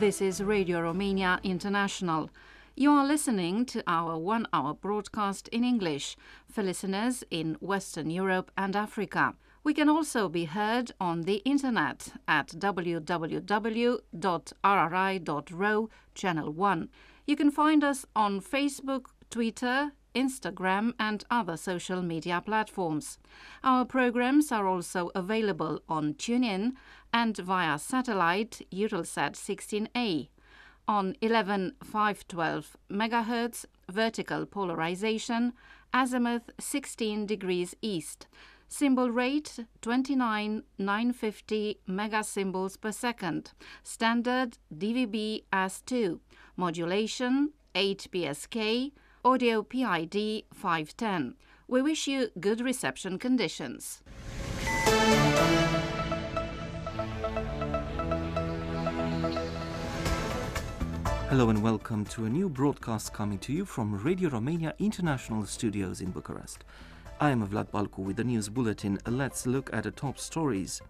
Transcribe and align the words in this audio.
This 0.00 0.20
is 0.20 0.42
Radio 0.42 0.80
Romania 0.80 1.38
International. 1.44 2.28
You 2.74 2.90
are 2.90 3.06
listening 3.06 3.64
to 3.66 3.82
our 3.86 4.18
one 4.18 4.48
hour 4.52 4.74
broadcast 4.74 5.46
in 5.48 5.62
English 5.62 6.16
for 6.50 6.64
listeners 6.64 7.22
in 7.30 7.56
Western 7.60 8.10
Europe 8.10 8.50
and 8.58 8.74
Africa. 8.74 9.34
We 9.62 9.72
can 9.72 9.88
also 9.88 10.28
be 10.28 10.46
heard 10.46 10.90
on 11.00 11.22
the 11.22 11.36
internet 11.44 12.08
at 12.26 12.48
www.rri.ro 12.48 13.40
channel 16.14 16.52
1. 16.52 16.88
You 17.26 17.36
can 17.36 17.50
find 17.52 17.84
us 17.84 18.04
on 18.16 18.40
Facebook, 18.40 19.06
Twitter, 19.30 19.92
Instagram, 20.14 20.92
and 20.98 21.24
other 21.30 21.56
social 21.56 22.02
media 22.02 22.42
platforms. 22.44 23.18
Our 23.62 23.84
programs 23.84 24.52
are 24.52 24.66
also 24.66 25.10
available 25.14 25.82
on 25.88 26.14
TuneIn 26.14 26.72
and 27.14 27.36
via 27.38 27.78
satellite 27.78 28.66
Eutelsat 28.72 29.34
16A 29.36 30.28
on 30.88 31.14
11512 31.22 32.76
MHz 32.90 33.64
vertical 33.90 34.44
polarization, 34.44 35.52
azimuth 35.94 36.50
16 36.58 37.24
degrees 37.24 37.76
east. 37.80 38.26
Symbol 38.66 39.10
rate 39.10 39.60
29950 39.82 41.78
megasymbols 41.88 42.80
per 42.80 42.90
second. 42.90 43.52
Standard 43.84 44.58
DVB 44.76 45.44
AS2. 45.52 46.18
Modulation 46.56 47.52
8 47.76 48.08
PSK. 48.12 48.90
Audio 49.24 49.62
PID 49.62 50.44
510. 50.52 51.36
We 51.68 51.80
wish 51.80 52.08
you 52.08 52.30
good 52.40 52.60
reception 52.60 53.18
conditions. 53.20 54.02
Hello 61.34 61.50
and 61.50 61.64
welcome 61.64 62.04
to 62.04 62.26
a 62.26 62.30
new 62.30 62.48
broadcast 62.48 63.12
coming 63.12 63.40
to 63.40 63.52
you 63.52 63.64
from 63.64 64.00
Radio 64.04 64.28
Romania 64.30 64.72
International 64.78 65.44
Studios 65.44 66.00
in 66.00 66.12
Bucharest. 66.12 66.62
I 67.18 67.30
am 67.30 67.44
Vlad 67.48 67.72
Balcu 67.72 68.04
with 68.04 68.14
the 68.14 68.22
news 68.22 68.48
bulletin. 68.48 69.00
Let's 69.04 69.44
look 69.44 69.68
at 69.72 69.82
the 69.82 69.90
top 69.90 70.16
stories. 70.16 70.80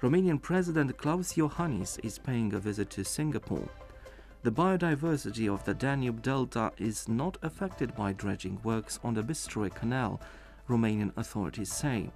Romanian 0.00 0.40
President 0.40 0.96
Klaus 0.96 1.34
Iohannis 1.34 2.02
is 2.02 2.18
paying 2.18 2.54
a 2.54 2.58
visit 2.58 2.88
to 2.92 3.04
Singapore. 3.04 3.68
The 4.42 4.50
biodiversity 4.50 5.52
of 5.52 5.62
the 5.66 5.74
Danube 5.74 6.22
Delta 6.22 6.72
is 6.78 7.06
not 7.06 7.36
affected 7.42 7.94
by 7.94 8.14
dredging 8.14 8.58
works 8.62 8.98
on 9.04 9.12
the 9.12 9.22
Bystroe 9.22 9.74
Canal, 9.74 10.18
Romanian 10.66 11.12
authorities 11.18 11.70
say. 11.70 12.10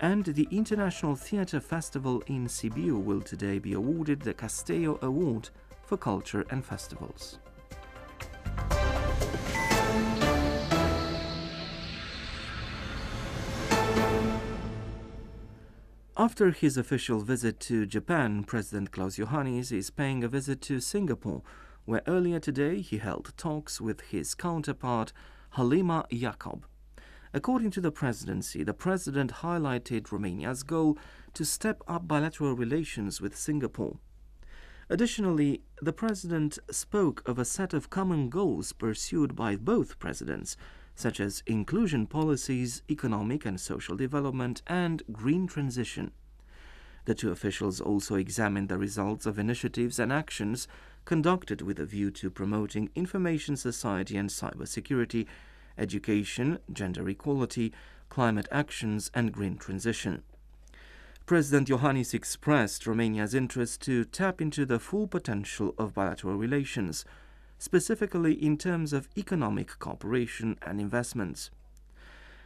And 0.00 0.26
the 0.26 0.48
International 0.50 1.16
Theatre 1.16 1.60
Festival 1.60 2.22
in 2.26 2.46
Sibiu 2.46 3.02
will 3.02 3.22
today 3.22 3.58
be 3.58 3.72
awarded 3.72 4.20
the 4.20 4.34
Castello 4.34 4.98
Award 5.00 5.48
for 5.86 5.96
culture 5.96 6.44
and 6.50 6.64
festivals. 6.64 7.38
After 16.16 16.52
his 16.52 16.76
official 16.76 17.20
visit 17.20 17.58
to 17.60 17.86
Japan, 17.86 18.44
President 18.44 18.92
Klaus 18.92 19.16
Iohannis 19.16 19.72
is 19.72 19.90
paying 19.90 20.22
a 20.22 20.28
visit 20.28 20.60
to 20.62 20.78
Singapore, 20.78 21.42
where 21.84 22.02
earlier 22.06 22.38
today 22.38 22.80
he 22.80 22.98
held 22.98 23.32
talks 23.36 23.80
with 23.80 24.00
his 24.00 24.34
counterpart 24.34 25.12
Halima 25.50 26.06
Yacob. 26.10 26.62
According 27.32 27.72
to 27.72 27.80
the 27.80 27.90
presidency, 27.90 28.62
the 28.62 28.72
president 28.72 29.32
highlighted 29.42 30.12
Romania's 30.12 30.62
goal 30.62 30.96
to 31.34 31.44
step 31.44 31.82
up 31.88 32.06
bilateral 32.06 32.54
relations 32.54 33.20
with 33.20 33.36
Singapore. 33.36 33.98
Additionally, 34.90 35.62
the 35.80 35.92
president 35.92 36.58
spoke 36.70 37.26
of 37.26 37.38
a 37.38 37.44
set 37.44 37.72
of 37.72 37.90
common 37.90 38.28
goals 38.28 38.72
pursued 38.72 39.34
by 39.34 39.56
both 39.56 39.98
presidents, 39.98 40.56
such 40.94 41.20
as 41.20 41.42
inclusion 41.46 42.06
policies, 42.06 42.82
economic 42.90 43.44
and 43.44 43.60
social 43.60 43.96
development, 43.96 44.62
and 44.66 45.02
green 45.10 45.46
transition. 45.46 46.12
The 47.06 47.14
two 47.14 47.30
officials 47.30 47.80
also 47.80 48.14
examined 48.14 48.68
the 48.68 48.78
results 48.78 49.26
of 49.26 49.38
initiatives 49.38 49.98
and 49.98 50.12
actions 50.12 50.68
conducted 51.04 51.60
with 51.60 51.78
a 51.78 51.84
view 51.84 52.10
to 52.10 52.30
promoting 52.30 52.90
information 52.94 53.56
society 53.56 54.16
and 54.16 54.30
cybersecurity, 54.30 55.26
education, 55.76 56.58
gender 56.72 57.08
equality, 57.08 57.72
climate 58.08 58.48
actions, 58.50 59.10
and 59.12 59.32
green 59.32 59.56
transition. 59.56 60.22
President 61.26 61.68
Iohannis 61.68 62.12
expressed 62.12 62.86
Romania's 62.86 63.34
interest 63.34 63.80
to 63.80 64.04
tap 64.04 64.42
into 64.42 64.66
the 64.66 64.78
full 64.78 65.06
potential 65.06 65.74
of 65.78 65.94
bilateral 65.94 66.36
relations, 66.36 67.06
specifically 67.56 68.34
in 68.34 68.58
terms 68.58 68.92
of 68.92 69.08
economic 69.16 69.78
cooperation 69.78 70.58
and 70.60 70.82
investments. 70.82 71.50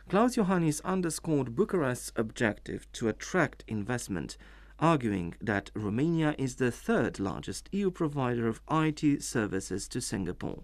Klaus 0.08 0.36
Iohannis 0.36 0.80
underscored 0.84 1.56
Bucharest's 1.56 2.12
objective 2.14 2.86
to 2.92 3.08
attract 3.08 3.64
investment, 3.66 4.36
arguing 4.78 5.34
that 5.40 5.72
Romania 5.74 6.36
is 6.38 6.54
the 6.54 6.70
third 6.70 7.18
largest 7.18 7.68
EU 7.72 7.90
provider 7.90 8.46
of 8.46 8.60
IT 8.70 9.24
services 9.24 9.88
to 9.88 10.00
Singapore. 10.00 10.62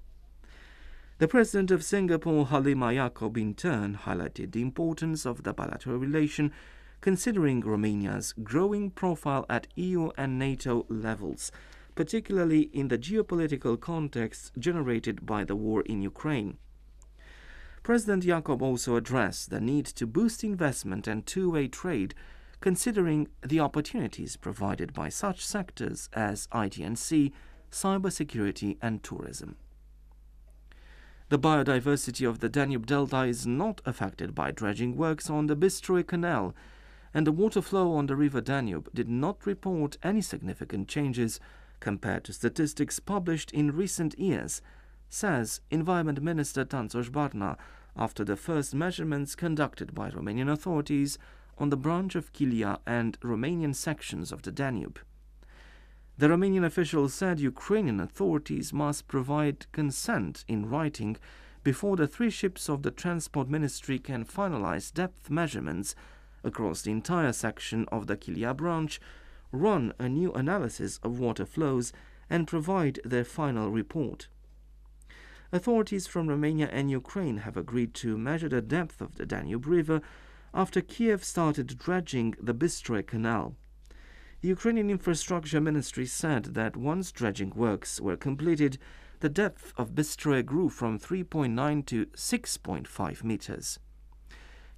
The 1.19 1.27
president 1.27 1.73
of 1.73 1.83
Singapore, 1.83 2.47
Halima 2.47 2.93
Yacob, 2.93 3.37
in 3.37 3.55
turn 3.55 3.99
highlighted 4.05 4.53
the 4.53 4.63
importance 4.63 5.27
of 5.27 5.43
the 5.43 5.53
bilateral 5.53 5.99
relation 5.99 6.53
considering 7.05 7.61
Romania's 7.61 8.33
growing 8.43 8.89
profile 8.89 9.45
at 9.51 9.67
EU 9.75 10.09
and 10.17 10.39
NATO 10.39 10.87
levels, 10.89 11.53
particularly 11.95 12.63
in 12.73 12.89
the 12.89 12.97
geopolitical 12.97 13.79
context 13.79 14.53
generated 14.59 15.27
by 15.27 15.45
the 15.45 15.55
war 15.55 15.83
in 15.83 16.01
Ukraine. 16.01 16.57
President 17.83 18.25
Yacob 18.25 18.63
also 18.63 18.97
addressed 18.97 19.51
the 19.51 19.61
need 19.61 19.85
to 19.85 20.07
boost 20.07 20.43
investment 20.43 21.07
and 21.07 21.27
two 21.27 21.51
way 21.51 21.69
trade, 21.69 22.15
considering 22.63 23.29
the 23.47 23.61
opportunities 23.61 24.39
provided 24.39 24.95
by 24.95 25.11
such 25.11 25.45
sectors 25.45 26.09
as 26.15 26.49
IT&C, 26.55 27.35
cybersecurity, 27.71 28.79
and 28.81 29.03
tourism. 29.03 29.57
The 31.29 31.39
biodiversity 31.39 32.27
of 32.27 32.39
the 32.39 32.49
Danube 32.49 32.87
Delta 32.87 33.25
is 33.25 33.47
not 33.47 33.83
affected 33.85 34.35
by 34.35 34.53
dredging 34.53 34.97
works 34.97 35.29
on 35.29 35.49
the 35.49 35.57
Bystroe 35.57 36.07
Canal, 36.07 36.55
and 37.15 37.27
the 37.27 37.33
water 37.33 37.63
flow 37.63 37.93
on 37.93 38.07
the 38.07 38.17
river 38.17 38.41
Danube 38.41 38.91
did 38.93 39.09
not 39.09 39.47
report 39.47 39.97
any 40.03 40.21
significant 40.21 40.89
changes 40.89 41.39
compared 41.79 42.25
to 42.25 42.33
statistics 42.33 42.99
published 42.99 43.53
in 43.53 43.71
recent 43.71 44.19
years, 44.19 44.61
says 45.09 45.61
Environment 45.71 46.21
Minister 46.21 46.65
Tánczos 46.65 47.09
Barna 47.09 47.57
after 47.97 48.25
the 48.25 48.37
first 48.37 48.75
measurements 48.75 49.37
conducted 49.37 49.95
by 49.95 50.11
Romanian 50.11 50.51
authorities 50.51 51.17
on 51.57 51.71
the 51.71 51.77
branch 51.77 52.17
of 52.17 52.33
Kilia 52.33 52.81
and 52.85 53.19
Romanian 53.21 53.75
sections 53.75 54.33
of 54.33 54.43
the 54.43 54.51
Danube. 54.51 54.99
The 56.19 56.29
Romanian 56.29 56.65
official 56.65 57.09
said 57.09 57.39
Ukrainian 57.39 58.01
authorities 58.01 58.73
must 58.73 59.07
provide 59.07 59.71
consent 59.73 60.45
in 60.49 60.69
writing 60.69 61.17
before 61.63 61.97
the 61.97 62.09
three 62.09 62.31
ships 62.31 62.69
of 62.69 62.83
the 62.83 62.91
Transport 62.91 63.49
Ministry 63.49 63.99
can 63.99 64.25
finalize 64.25 64.93
depth 64.93 65.31
measurements 65.31 65.95
across 66.45 66.83
the 66.83 66.91
entire 66.91 67.33
section 67.33 67.87
of 67.91 68.07
the 68.07 68.17
Kilia 68.17 68.57
branch, 68.57 69.01
run 69.51 69.93
a 69.99 70.09
new 70.09 70.33
analysis 70.33 70.99
of 71.03 71.19
water 71.19 71.47
flows, 71.47 71.93
and 72.31 72.47
provide 72.47 73.01
their 73.05 73.25
final 73.25 73.71
report. 73.71 74.29
Authorities 75.53 76.07
from 76.07 76.29
Romania 76.29 76.69
and 76.73 76.91
Ukraine 76.91 77.39
have 77.39 77.57
agreed 77.57 77.95
to 77.95 78.19
measure 78.19 78.49
the 78.49 78.61
depth 78.61 79.01
of 79.01 79.15
the 79.17 79.27
Danube 79.27 79.67
River 79.67 80.01
after 80.53 80.81
Kiev 80.81 81.25
started 81.25 81.79
dredging 81.79 82.35
the 82.41 82.55
Bystroe 82.55 83.07
Canal. 83.07 83.55
The 84.41 84.49
Ukrainian 84.49 84.91
Infrastructure 84.91 85.61
Ministry 85.61 86.07
said 86.07 86.55
that 86.55 86.77
once 86.77 87.13
dredging 87.13 87.51
works 87.51 88.01
were 88.01 88.17
completed, 88.17 88.79
the 89.21 89.29
depth 89.29 89.73
of 89.77 89.95
Bystroe 89.95 90.45
grew 90.45 90.69
from 90.69 90.99
3.9 90.99 91.87
to 91.87 92.07
6.5 92.07 93.25
meters. 93.25 93.79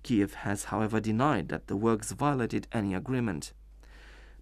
Kiev 0.06 0.34
has, 0.34 0.64
however, 0.64 1.00
denied 1.00 1.48
that 1.48 1.66
the 1.66 1.74
works 1.74 2.12
violated 2.12 2.68
any 2.70 2.94
agreement. 2.94 3.52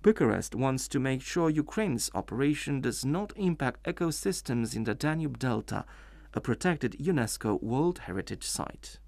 Bucharest 0.02 0.55
wants 0.55 0.87
to 0.88 1.00
make 1.00 1.22
sure 1.22 1.49
Ukraine's 1.49 2.11
operation 2.14 2.82
does 2.82 3.02
not 3.02 3.32
impact 3.34 3.82
ecosystems 3.84 4.76
in 4.76 4.84
the 4.84 4.94
Danube 4.94 5.38
Delta, 5.38 5.87
a 6.34 6.40
protected 6.43 6.99
UNESCO 7.00 7.62
World 7.62 8.00
Heritage 8.00 8.44
Site. 8.44 8.99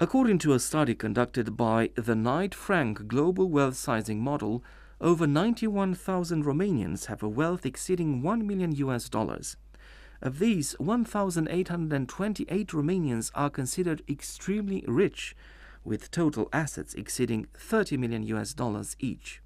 According 0.00 0.38
to 0.40 0.54
a 0.54 0.58
study 0.58 0.96
conducted 0.96 1.56
by 1.56 1.90
the 1.94 2.16
Knight 2.16 2.52
Frank 2.52 3.06
Global 3.06 3.48
Wealth 3.48 3.76
Sizing 3.76 4.20
Model, 4.20 4.64
over 5.00 5.24
91,000 5.24 6.42
Romanians 6.42 7.06
have 7.06 7.22
a 7.22 7.28
wealth 7.28 7.64
exceeding 7.64 8.22
1 8.22 8.44
million 8.44 8.72
US 8.72 9.08
dollars. 9.08 9.56
Of 10.22 10.38
these, 10.38 10.72
1,828 10.78 12.68
Romanians 12.68 13.30
are 13.34 13.50
considered 13.50 14.02
extremely 14.08 14.84
rich, 14.88 15.36
with 15.84 16.10
total 16.10 16.48
assets 16.52 16.94
exceeding 16.94 17.46
30 17.54 17.96
million 17.96 18.22
US 18.24 18.54
dollars 18.54 18.96
each. 18.98 19.42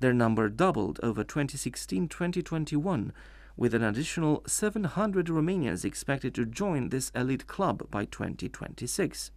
Their 0.00 0.14
number 0.14 0.48
doubled 0.48 0.98
over 1.02 1.22
2016 1.22 2.08
2021, 2.08 3.12
with 3.56 3.74
an 3.74 3.84
additional 3.84 4.42
700 4.46 5.26
Romanians 5.26 5.84
expected 5.84 6.34
to 6.34 6.44
join 6.44 6.88
this 6.88 7.10
elite 7.14 7.46
club 7.46 7.88
by 7.90 8.04
2026. 8.04 9.30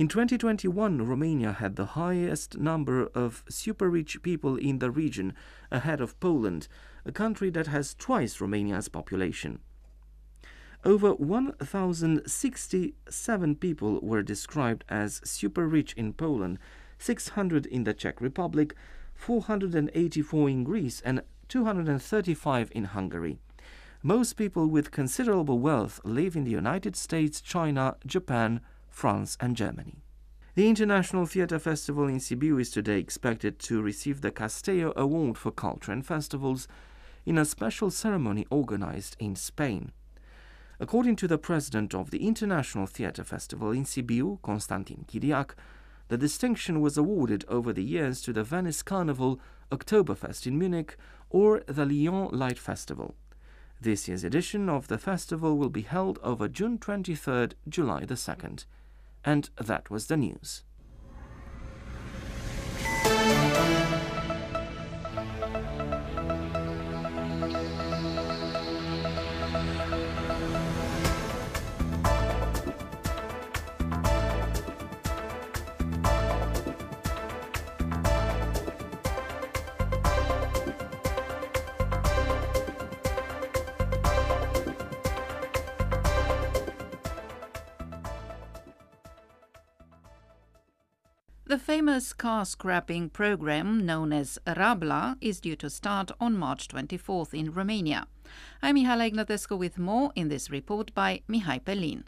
In 0.00 0.08
2021, 0.08 1.06
Romania 1.06 1.52
had 1.52 1.76
the 1.76 1.92
highest 1.92 2.56
number 2.56 3.10
of 3.14 3.44
super 3.50 3.90
rich 3.90 4.22
people 4.22 4.56
in 4.56 4.78
the 4.78 4.90
region, 4.90 5.34
ahead 5.70 6.00
of 6.00 6.18
Poland, 6.20 6.68
a 7.04 7.12
country 7.12 7.50
that 7.50 7.66
has 7.66 7.92
twice 7.92 8.40
Romania's 8.40 8.88
population. 8.88 9.58
Over 10.86 11.12
1,067 11.12 13.56
people 13.56 14.00
were 14.00 14.22
described 14.22 14.86
as 14.88 15.20
super 15.22 15.68
rich 15.68 15.92
in 15.92 16.14
Poland, 16.14 16.58
600 16.98 17.66
in 17.66 17.84
the 17.84 17.92
Czech 17.92 18.22
Republic, 18.22 18.74
484 19.12 20.48
in 20.48 20.64
Greece, 20.64 21.02
and 21.04 21.20
235 21.48 22.72
in 22.74 22.84
Hungary. 22.84 23.38
Most 24.02 24.38
people 24.38 24.66
with 24.66 24.92
considerable 24.92 25.58
wealth 25.58 26.00
live 26.04 26.36
in 26.36 26.44
the 26.44 26.50
United 26.50 26.96
States, 26.96 27.42
China, 27.42 27.96
Japan, 28.06 28.62
France, 29.00 29.38
and 29.40 29.56
Germany. 29.56 30.02
The 30.56 30.68
International 30.68 31.24
Theatre 31.24 31.58
Festival 31.58 32.06
in 32.06 32.18
Sibiu 32.18 32.60
is 32.60 32.70
today 32.70 32.98
expected 32.98 33.58
to 33.60 33.80
receive 33.80 34.20
the 34.20 34.30
Castello 34.30 34.92
Award 34.94 35.38
for 35.38 35.50
Culture 35.50 35.90
and 35.90 36.04
Festivals 36.04 36.68
in 37.24 37.38
a 37.38 37.46
special 37.46 37.90
ceremony 37.90 38.46
organized 38.50 39.16
in 39.18 39.36
Spain. 39.36 39.92
According 40.78 41.16
to 41.16 41.26
the 41.26 41.38
president 41.38 41.94
of 41.94 42.10
the 42.10 42.26
International 42.26 42.86
Theatre 42.86 43.24
Festival 43.24 43.70
in 43.70 43.84
Sibiu, 43.84 44.38
Constantin 44.42 45.06
Chiriac, 45.10 45.52
the 46.08 46.18
distinction 46.18 46.82
was 46.82 46.98
awarded 46.98 47.46
over 47.48 47.72
the 47.72 47.82
years 47.82 48.20
to 48.20 48.34
the 48.34 48.44
Venice 48.44 48.82
Carnival, 48.82 49.40
Oktoberfest 49.72 50.46
in 50.46 50.58
Munich, 50.58 50.98
or 51.30 51.62
the 51.66 51.86
Lyon 51.86 52.28
Light 52.32 52.58
Festival. 52.58 53.14
This 53.80 54.08
year's 54.08 54.24
edition 54.24 54.68
of 54.68 54.88
the 54.88 54.98
festival 54.98 55.56
will 55.56 55.70
be 55.70 55.88
held 55.88 56.18
over 56.22 56.48
June 56.48 56.76
23rd, 56.76 57.54
July 57.66 58.04
the 58.04 58.12
2nd. 58.12 58.66
And 59.24 59.50
that 59.56 59.90
was 59.90 60.06
the 60.06 60.16
news. 60.16 60.64
The 91.90 92.14
car 92.16 92.44
scrapping 92.44 93.10
program 93.10 93.84
known 93.84 94.12
as 94.12 94.38
Rabla 94.46 95.16
is 95.20 95.40
due 95.40 95.56
to 95.56 95.68
start 95.68 96.12
on 96.20 96.36
March 96.36 96.68
24th 96.68 97.34
in 97.34 97.52
Romania. 97.52 98.06
I'm 98.62 98.76
Mihaela 98.76 99.10
Ignatescu 99.10 99.58
with 99.58 99.76
more 99.76 100.12
in 100.14 100.28
this 100.28 100.50
report 100.50 100.94
by 100.94 101.22
Mihai 101.28 101.60
Pelin. 101.64 102.04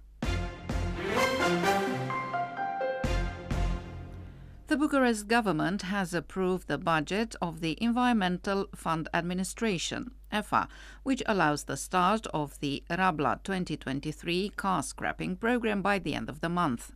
The 4.69 4.77
Bucharest 4.77 5.27
government 5.27 5.83
has 5.83 6.15
approved 6.15 6.69
the 6.69 6.79
budget 6.79 7.35
of 7.43 7.61
the 7.61 7.77
Environmental 7.83 8.69
Fund 8.77 9.09
Administration, 9.13 10.13
EFA, 10.33 10.69
which 11.03 11.25
allows 11.27 11.65
the 11.65 11.77
start 11.77 12.29
of 12.29 12.61
the 12.61 12.85
Rabla 12.89 13.43
2023 13.43 14.51
car 14.51 14.85
scrapping 14.85 15.35
program 15.35 15.83
by 15.83 15.99
the 15.99 16.15
end 16.15 16.29
of 16.29 16.41
the 16.41 16.49
month. 16.49 16.93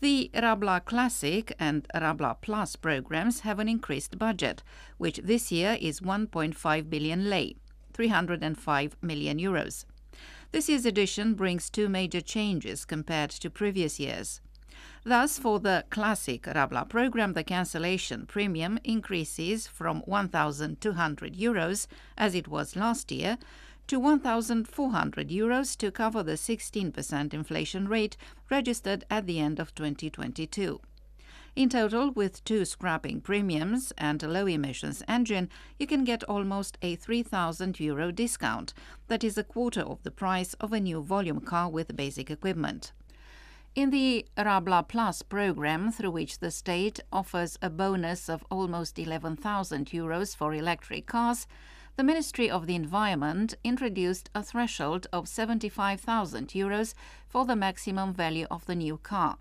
The 0.00 0.30
Rabla 0.32 0.84
Classic 0.84 1.52
and 1.58 1.84
Rabla 1.92 2.36
Plus 2.40 2.76
programs 2.76 3.40
have 3.40 3.58
an 3.58 3.68
increased 3.68 4.16
budget, 4.16 4.62
which 4.96 5.16
this 5.24 5.50
year 5.50 5.76
is 5.80 5.98
1.5 5.98 6.88
billion 6.88 7.28
lei, 7.28 7.56
305 7.94 8.96
million 9.02 9.38
euros. 9.38 9.86
This 10.52 10.68
year's 10.68 10.86
edition 10.86 11.34
brings 11.34 11.68
two 11.68 11.88
major 11.88 12.20
changes 12.20 12.84
compared 12.84 13.30
to 13.30 13.50
previous 13.50 13.98
years. 13.98 14.40
Thus, 15.02 15.36
for 15.36 15.58
the 15.58 15.84
classic 15.90 16.42
Rabla 16.44 16.88
program, 16.88 17.32
the 17.32 17.42
cancellation 17.42 18.24
premium 18.26 18.78
increases 18.84 19.66
from 19.66 20.02
1,200 20.02 21.34
euros, 21.34 21.88
as 22.16 22.36
it 22.36 22.46
was 22.46 22.76
last 22.76 23.10
year, 23.10 23.36
to 23.88 23.98
1,400 23.98 25.28
euros 25.28 25.76
to 25.76 25.90
cover 25.90 26.22
the 26.22 26.32
16% 26.32 27.34
inflation 27.34 27.88
rate 27.88 28.16
registered 28.50 29.04
at 29.10 29.26
the 29.26 29.40
end 29.40 29.58
of 29.58 29.74
2022. 29.74 30.80
In 31.56 31.68
total, 31.68 32.12
with 32.12 32.44
two 32.44 32.64
scrapping 32.64 33.20
premiums 33.20 33.92
and 33.98 34.22
a 34.22 34.28
low 34.28 34.46
emissions 34.46 35.02
engine, 35.08 35.48
you 35.78 35.88
can 35.88 36.04
get 36.04 36.22
almost 36.24 36.78
a 36.82 36.94
3,000 36.94 37.80
euro 37.80 38.12
discount. 38.12 38.74
That 39.08 39.24
is 39.24 39.36
a 39.36 39.42
quarter 39.42 39.80
of 39.80 40.02
the 40.04 40.12
price 40.12 40.54
of 40.60 40.72
a 40.72 40.78
new 40.78 41.02
volume 41.02 41.40
car 41.40 41.68
with 41.68 41.96
basic 41.96 42.30
equipment. 42.30 42.92
In 43.74 43.90
the 43.90 44.26
Rabla 44.36 44.86
Plus 44.86 45.22
program, 45.22 45.90
through 45.90 46.12
which 46.12 46.38
the 46.38 46.50
state 46.50 47.00
offers 47.12 47.58
a 47.60 47.70
bonus 47.70 48.28
of 48.28 48.44
almost 48.50 48.98
11,000 48.98 49.86
euros 49.86 50.36
for 50.36 50.54
electric 50.54 51.06
cars, 51.06 51.46
the 51.98 52.04
Ministry 52.04 52.48
of 52.48 52.68
the 52.68 52.76
Environment 52.76 53.54
introduced 53.64 54.30
a 54.32 54.40
threshold 54.40 55.08
of 55.12 55.26
75,000 55.26 56.46
euros 56.50 56.94
for 57.26 57.44
the 57.44 57.56
maximum 57.56 58.14
value 58.14 58.46
of 58.52 58.64
the 58.66 58.76
new 58.76 58.98
car. 58.98 59.36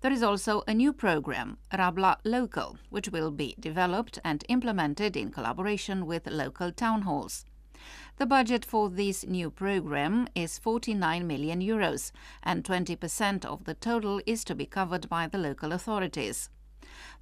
There 0.00 0.12
is 0.12 0.22
also 0.22 0.62
a 0.68 0.72
new 0.72 0.92
program, 0.92 1.58
Rabla 1.72 2.18
Local, 2.22 2.78
which 2.90 3.08
will 3.08 3.32
be 3.32 3.56
developed 3.58 4.20
and 4.24 4.44
implemented 4.48 5.16
in 5.16 5.32
collaboration 5.32 6.06
with 6.06 6.28
local 6.28 6.70
town 6.70 7.02
halls. 7.02 7.44
The 8.18 8.26
budget 8.26 8.64
for 8.64 8.88
this 8.88 9.26
new 9.26 9.50
program 9.50 10.28
is 10.36 10.60
49 10.60 11.26
million 11.26 11.60
euros, 11.60 12.12
and 12.44 12.62
20% 12.62 13.44
of 13.44 13.64
the 13.64 13.74
total 13.74 14.20
is 14.26 14.44
to 14.44 14.54
be 14.54 14.64
covered 14.64 15.08
by 15.08 15.26
the 15.26 15.38
local 15.38 15.72
authorities. 15.72 16.50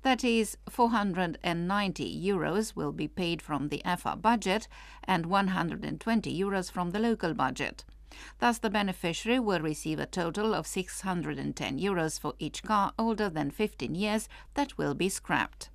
That 0.03 0.25
is, 0.25 0.57
490 0.69 2.23
euros 2.25 2.77
will 2.77 2.93
be 2.93 3.09
paid 3.09 3.43
from 3.43 3.69
the 3.69 3.83
EFA 3.85 4.21
budget 4.21 4.69
and 5.05 5.27
120 5.27 6.41
euros 6.41 6.71
from 6.71 6.91
the 6.91 6.99
local 6.99 7.35
budget. 7.35 7.85
Thus, 8.39 8.59
the 8.59 8.71
beneficiary 8.71 9.41
will 9.41 9.61
receive 9.61 9.99
a 9.99 10.07
total 10.07 10.55
of 10.55 10.67
610 10.67 11.79
euros 11.79 12.21
for 12.21 12.35
each 12.39 12.63
car 12.63 12.93
older 12.99 13.31
than 13.31 13.51
15 13.51 13.95
years 13.95 14.29
that 14.55 14.77
will 14.77 14.95
be 14.95 15.09
scrapped. 15.09 15.71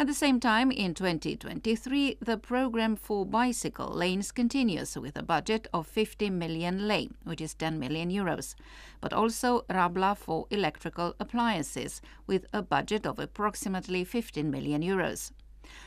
At 0.00 0.06
the 0.06 0.14
same 0.14 0.38
time, 0.38 0.70
in 0.70 0.94
2023, 0.94 2.18
the 2.20 2.36
program 2.36 2.94
for 2.94 3.26
bicycle 3.26 3.88
lanes 3.88 4.30
continues 4.30 4.96
with 4.96 5.16
a 5.18 5.24
budget 5.24 5.66
of 5.74 5.88
50 5.88 6.30
million 6.30 6.86
lei, 6.86 7.08
which 7.24 7.40
is 7.40 7.52
10 7.54 7.80
million 7.80 8.08
euros, 8.08 8.54
but 9.00 9.12
also 9.12 9.64
Rabla 9.68 10.16
for 10.16 10.46
electrical 10.52 11.16
appliances, 11.18 12.00
with 12.28 12.46
a 12.52 12.62
budget 12.62 13.06
of 13.06 13.18
approximately 13.18 14.04
15 14.04 14.48
million 14.48 14.82
euros. 14.82 15.32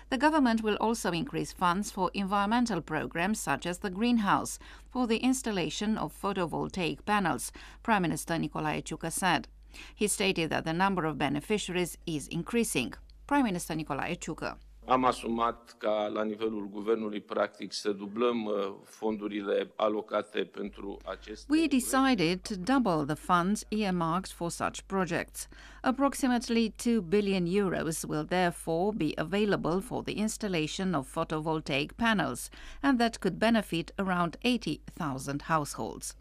The 0.10 0.18
government 0.18 0.62
will 0.62 0.76
also 0.82 1.12
increase 1.12 1.54
funds 1.54 1.90
for 1.90 2.12
environmental 2.14 2.82
programs 2.82 3.40
such 3.40 3.66
as 3.66 3.78
the 3.78 3.90
greenhouse 3.90 4.60
for 4.90 5.08
the 5.08 5.20
installation 5.20 5.98
of 5.98 6.14
photovoltaic 6.22 7.06
panels, 7.06 7.54
Prime 7.82 8.02
Minister 8.02 8.34
Nicolae 8.34 8.84
Ciucă 8.84 9.10
said. 9.10 9.48
He 9.96 10.08
stated 10.08 10.50
that 10.50 10.66
the 10.66 10.74
number 10.74 11.06
of 11.06 11.18
beneficiaries 11.18 11.98
is 12.06 12.28
increasing. 12.28 12.94
Prime 13.32 13.46
Minister 13.46 13.76
Nicolae 13.76 14.14
Ciucă. 14.14 14.58
Am 14.86 15.06
asumat 15.06 15.76
ca 15.78 16.08
la 16.08 16.24
nivelul 16.24 16.70
guvernului 16.70 17.22
practic 17.22 17.74
să 17.74 17.92
dublăm 17.92 18.46
uh, 18.46 18.54
fondurile 18.84 19.72
alocate 19.76 20.44
pentru 20.44 20.98
aceste 21.06 21.54
We 21.54 21.68
decided 21.68 22.42
to 22.42 22.54
double 22.56 23.14
the 23.14 23.24
funds 23.24 23.66
earmarked 23.70 24.32
for 24.32 24.50
such 24.50 24.80
projects. 24.86 25.48
Approximately 25.82 26.74
2 26.84 27.02
billion 27.02 27.46
euros 27.46 28.04
will 28.08 28.26
therefore 28.26 28.96
be 28.96 29.12
available 29.16 29.80
for 29.80 30.04
the 30.04 30.14
installation 30.14 30.94
of 30.94 31.18
photovoltaic 31.18 31.92
panels 31.96 32.50
and 32.82 33.00
that 33.00 33.18
could 33.18 33.38
benefit 33.38 33.92
around 33.98 34.36
80,000 34.42 35.42
households. 35.42 36.16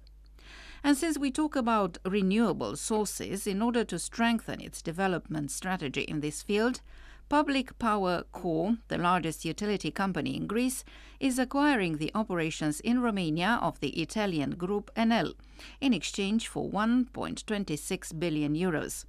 And 0.82 0.96
since 0.96 1.18
we 1.18 1.30
talk 1.30 1.56
about 1.56 1.98
renewable 2.04 2.76
sources, 2.76 3.46
in 3.46 3.60
order 3.60 3.84
to 3.84 3.98
strengthen 3.98 4.60
its 4.60 4.80
development 4.80 5.50
strategy 5.50 6.02
in 6.02 6.20
this 6.20 6.42
field, 6.42 6.80
Public 7.28 7.78
Power 7.78 8.24
Co., 8.32 8.76
the 8.88 8.98
largest 8.98 9.44
utility 9.44 9.92
company 9.92 10.36
in 10.36 10.48
Greece, 10.48 10.84
is 11.20 11.38
acquiring 11.38 11.98
the 11.98 12.10
operations 12.12 12.80
in 12.80 13.00
Romania 13.00 13.60
of 13.62 13.78
the 13.78 13.90
Italian 14.02 14.52
group 14.52 14.90
Enel 14.96 15.34
in 15.80 15.92
exchange 15.92 16.48
for 16.48 16.68
1.26 16.68 18.18
billion 18.18 18.54
euros. 18.54 19.04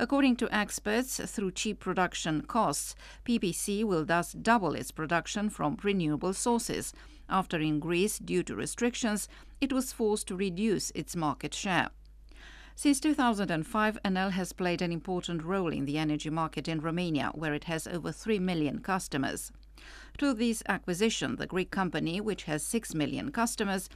According 0.00 0.34
to 0.36 0.52
experts, 0.52 1.20
through 1.30 1.52
cheap 1.52 1.78
production 1.78 2.40
costs, 2.40 2.96
PPC 3.24 3.84
will 3.84 4.04
thus 4.04 4.32
double 4.32 4.74
its 4.74 4.90
production 4.90 5.48
from 5.48 5.78
renewable 5.82 6.32
sources. 6.32 6.92
After 7.28 7.58
in 7.58 7.78
Greece, 7.78 8.18
due 8.18 8.42
to 8.42 8.56
restrictions, 8.56 9.28
it 9.60 9.72
was 9.72 9.92
forced 9.92 10.28
to 10.28 10.36
reduce 10.36 10.90
its 10.90 11.16
market 11.16 11.54
share. 11.54 11.90
Since 12.74 13.00
2005, 13.00 13.98
Enel 14.04 14.30
has 14.30 14.54
played 14.54 14.80
an 14.80 14.90
important 14.90 15.42
role 15.44 15.72
in 15.72 15.84
the 15.84 15.98
energy 15.98 16.30
market 16.30 16.66
in 16.66 16.80
Romania, 16.80 17.30
where 17.34 17.52
it 17.52 17.64
has 17.64 17.86
over 17.86 18.10
3 18.10 18.38
million 18.38 18.78
customers. 18.78 19.52
Through 20.16 20.34
this 20.34 20.62
acquisition, 20.68 21.36
the 21.36 21.46
Greek 21.46 21.70
company, 21.70 22.20
which 22.20 22.44
has 22.44 22.62
6 22.64 22.94
million 22.94 23.32
customers, 23.32 23.90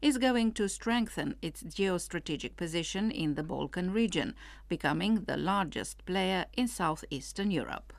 is 0.00 0.16
going 0.16 0.52
to 0.52 0.68
strengthen 0.68 1.34
its 1.42 1.62
geostrategic 1.62 2.56
position 2.56 3.10
in 3.10 3.34
the 3.34 3.42
Balkan 3.42 3.92
region, 3.92 4.34
becoming 4.68 5.24
the 5.24 5.36
largest 5.36 6.06
player 6.06 6.46
in 6.56 6.66
southeastern 6.66 7.50
Europe. 7.50 7.92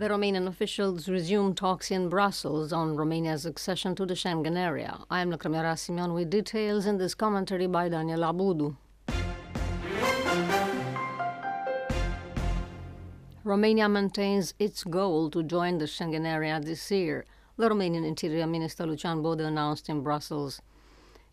The 0.00 0.08
Romanian 0.08 0.46
officials 0.48 1.10
resumed 1.10 1.58
talks 1.58 1.90
in 1.90 2.08
Brussels 2.08 2.72
on 2.72 2.96
Romania's 2.96 3.44
accession 3.44 3.94
to 3.96 4.06
the 4.06 4.14
Schengen 4.14 4.56
area. 4.56 4.98
I 5.10 5.20
am 5.20 5.30
Lăcrămioara 5.30 5.76
Simion 5.76 6.14
with 6.14 6.30
details 6.30 6.86
in 6.86 6.96
this 6.96 7.14
commentary 7.14 7.66
by 7.66 7.90
Daniel 7.90 8.20
Abudu. 8.20 8.74
Romania 13.44 13.90
maintains 13.90 14.54
its 14.58 14.84
goal 14.84 15.28
to 15.28 15.42
join 15.42 15.76
the 15.76 15.84
Schengen 15.84 16.24
area 16.24 16.58
this 16.58 16.90
year 16.90 17.26
the 17.58 17.68
Romanian 17.68 18.06
Interior 18.06 18.46
Minister 18.46 18.86
Lucian 18.86 19.20
Bode 19.20 19.42
announced 19.42 19.90
in 19.90 20.00
Brussels. 20.00 20.62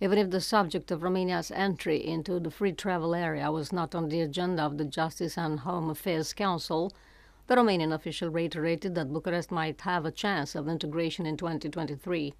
Even 0.01 0.17
if 0.17 0.29
the 0.29 0.41
subject 0.41 0.91
of 0.91 1.03
Romania's 1.03 1.51
entry 1.51 2.05
into 2.05 2.37
the 2.37 2.51
free 2.51 2.73
travel 2.73 3.15
area 3.15 3.49
was 3.49 3.71
not 3.71 3.95
on 3.95 4.09
the 4.09 4.19
agenda 4.19 4.61
of 4.63 4.77
the 4.77 4.83
Justice 4.83 5.37
and 5.37 5.61
Home 5.61 5.89
Affairs 5.89 6.33
Council, 6.33 6.91
the 7.47 7.55
Romanian 7.55 7.93
official 7.93 8.29
reiterated 8.29 8.93
that 8.95 9.11
Bucharest 9.11 9.51
might 9.51 9.79
have 9.81 10.05
a 10.05 10.11
chance 10.11 10.53
of 10.53 10.67
integration 10.67 11.25
in 11.25 11.37
2023. 11.37 12.33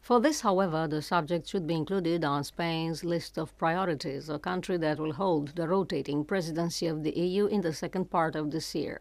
For 0.00 0.20
this, 0.20 0.42
however, 0.42 0.86
the 0.86 1.02
subject 1.02 1.48
should 1.48 1.66
be 1.66 1.74
included 1.74 2.24
on 2.24 2.44
Spain's 2.44 3.02
list 3.02 3.36
of 3.36 3.56
priorities, 3.58 4.28
a 4.28 4.38
country 4.38 4.76
that 4.76 5.00
will 5.00 5.14
hold 5.14 5.56
the 5.56 5.66
rotating 5.66 6.24
presidency 6.24 6.86
of 6.86 7.02
the 7.02 7.18
EU 7.18 7.46
in 7.46 7.62
the 7.62 7.72
second 7.72 8.10
part 8.10 8.36
of 8.36 8.52
this 8.52 8.76
year. 8.76 9.00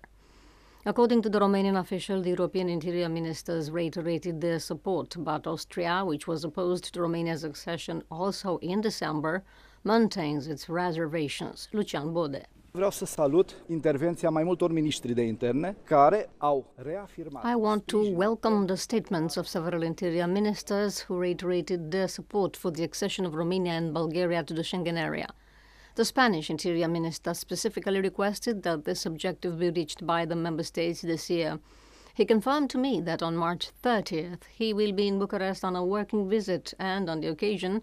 According 0.87 1.21
to 1.21 1.29
the 1.29 1.39
Romanian 1.39 1.79
official, 1.79 2.21
the 2.23 2.29
European 2.29 2.67
interior 2.67 3.07
ministers 3.07 3.69
reiterated 3.69 4.41
their 4.41 4.57
support, 4.57 5.15
but 5.19 5.45
Austria, 5.45 6.03
which 6.03 6.27
was 6.27 6.43
opposed 6.43 6.91
to 6.93 7.01
Romania's 7.01 7.43
accession 7.43 8.01
also 8.09 8.57
in 8.57 8.81
December, 8.81 9.43
maintains 9.83 10.47
its 10.47 10.67
reservations. 10.67 11.67
Lucian 11.73 12.11
Bode. 12.11 12.47
Vreau 12.77 12.91
să 12.91 13.05
salut 13.05 13.55
intervenția 13.67 14.29
mai 14.29 14.43
multor 14.43 14.71
ministri 14.71 15.13
de 15.13 15.21
interne 15.21 15.77
care 15.83 16.29
au 16.37 16.73
reafirmat. 16.75 17.45
I 17.45 17.55
want 17.55 17.85
to 17.85 17.97
welcome 17.97 18.65
the 18.65 18.75
statements 18.75 19.35
of 19.35 19.45
several 19.45 19.81
interior 19.81 20.27
ministers 20.27 21.05
who 21.07 21.19
reiterated 21.19 21.89
their 21.89 22.07
support 22.07 22.55
for 22.55 22.71
the 22.71 22.83
accession 22.83 23.25
of 23.25 23.33
Romania 23.33 23.73
and 23.73 23.91
Bulgaria 23.91 24.43
to 24.43 24.53
the 24.53 24.61
Schengen 24.61 24.95
area. 24.95 25.35
The 25.93 26.03
Spanish 26.03 26.49
Interior 26.49 26.87
Minister 26.87 27.33
specifically 27.33 27.99
requested 27.99 28.61
that 28.61 28.83
this 28.83 29.05
objective 29.05 29.57
be 29.57 29.69
reached 29.69 30.05
by 30.05 30.25
the 30.25 30.35
member 30.35 30.63
states 30.63 31.01
this 31.01 31.29
year. 31.29 31.59
He 32.13 32.25
confirmed 32.25 32.69
to 32.69 32.77
me 32.77 33.01
that 33.01 33.21
on 33.21 33.35
March 33.35 33.71
30th 33.81 34.41
he 34.57 34.73
will 34.73 34.93
be 34.93 35.07
in 35.07 35.17
Bucharest 35.19 35.63
on 35.63 35.75
a 35.75 35.83
working 35.83 36.29
visit, 36.29 36.73
and 36.77 37.09
on 37.09 37.21
the 37.21 37.29
occasion, 37.29 37.81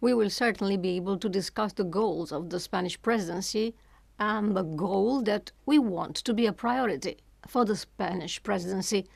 we 0.00 0.12
will 0.14 0.30
certainly 0.30 0.76
be 0.76 0.96
able 0.96 1.16
to 1.18 1.28
discuss 1.28 1.72
the 1.74 1.90
goals 1.90 2.32
of 2.32 2.48
the 2.48 2.58
Spanish 2.58 2.96
presidency 3.00 3.74
and 4.18 4.56
the 4.56 4.62
goal 4.62 5.22
that 5.22 5.52
we 5.66 5.78
want 5.78 6.16
to 6.16 6.34
be 6.34 6.46
a 6.46 6.52
priority 6.52 7.18
for 7.46 7.64
the 7.64 7.76
Spanish 7.76 8.42
presidency, 8.42 9.08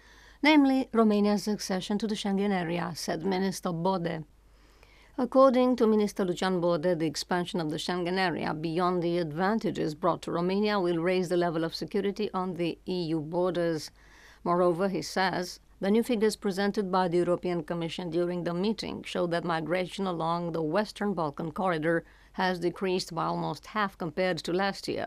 namely 0.43 0.89
Romania's 0.93 1.47
accession 1.49 1.99
to 1.99 2.07
the 2.07 2.15
Schengen 2.15 2.53
area, 2.53 2.93
said 2.95 3.25
Minister 3.25 3.73
Bode. 3.73 4.25
According 5.19 5.77
to 5.77 5.87
Minister 5.87 6.25
Lucian 6.27 6.61
Bode, 6.61 6.99
the 6.99 7.07
expansion 7.07 7.59
of 7.59 7.71
the 7.71 7.79
Schengen 7.79 8.19
area 8.19 8.53
beyond 8.53 9.03
the 9.03 9.17
advantages 9.17 9.95
brought 9.95 10.21
to 10.23 10.31
Romania 10.31 10.79
will 10.79 10.99
raise 10.99 11.31
the 11.31 11.39
level 11.39 11.65
of 11.65 11.75
security 11.75 12.31
on 12.35 12.55
the 12.55 12.79
EU 12.85 13.21
borders. 13.21 13.91
Moreover, 14.45 14.89
he 14.89 15.01
says, 15.01 15.59
the 15.81 15.91
new 15.91 16.03
figures 16.03 16.37
presented 16.37 16.91
by 16.91 17.09
the 17.09 17.19
European 17.19 17.63
Commission 17.63 18.11
during 18.11 18.45
the 18.45 18.53
meeting 18.53 19.03
show 19.03 19.27
that 19.27 19.45
migration 19.45 20.07
along 20.07 20.53
the 20.53 20.63
Western 20.63 21.15
Balkan 21.15 21.53
corridor 21.53 22.05
has 22.37 22.59
decreased 22.59 23.15
by 23.15 23.25
almost 23.25 23.67
half 23.69 23.97
compared 23.97 24.37
to 24.37 24.53
last 24.53 24.87
year. 24.89 25.07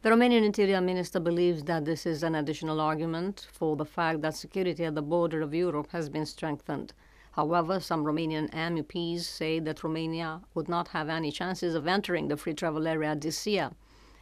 The 0.00 0.08
Romanian 0.08 0.42
Interior 0.42 0.80
Minister 0.80 1.20
believes 1.20 1.64
that 1.64 1.84
this 1.84 2.06
is 2.06 2.22
an 2.22 2.34
additional 2.34 2.80
argument 2.80 3.46
for 3.52 3.76
the 3.76 3.84
fact 3.84 4.22
that 4.22 4.36
security 4.36 4.84
at 4.84 4.94
the 4.94 5.02
border 5.02 5.42
of 5.42 5.52
Europe 5.52 5.90
has 5.90 6.08
been 6.08 6.24
strengthened. 6.24 6.94
However, 7.32 7.78
some 7.78 8.04
Romanian 8.04 8.48
MEPs 8.52 9.20
say 9.20 9.58
that 9.60 9.84
Romania 9.84 10.40
would 10.54 10.68
not 10.68 10.88
have 10.88 11.10
any 11.10 11.30
chances 11.30 11.74
of 11.74 11.86
entering 11.86 12.28
the 12.28 12.38
free 12.38 12.54
travel 12.54 12.86
area 12.86 13.14
this 13.14 13.46
year. 13.46 13.70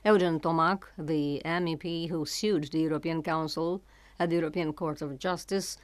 Eugen 0.05 0.41
Tomac, 0.41 0.83
the 0.99 1.41
MEP 1.45 2.09
who 2.09 2.27
sued 2.27 2.65
the 2.65 2.81
European 2.81 3.23
Council 3.23 3.81
at 4.19 4.31
the 4.31 4.37
European 4.37 4.73
Court 4.73 5.01
of 5.03 5.21
Justice, 5.21 5.79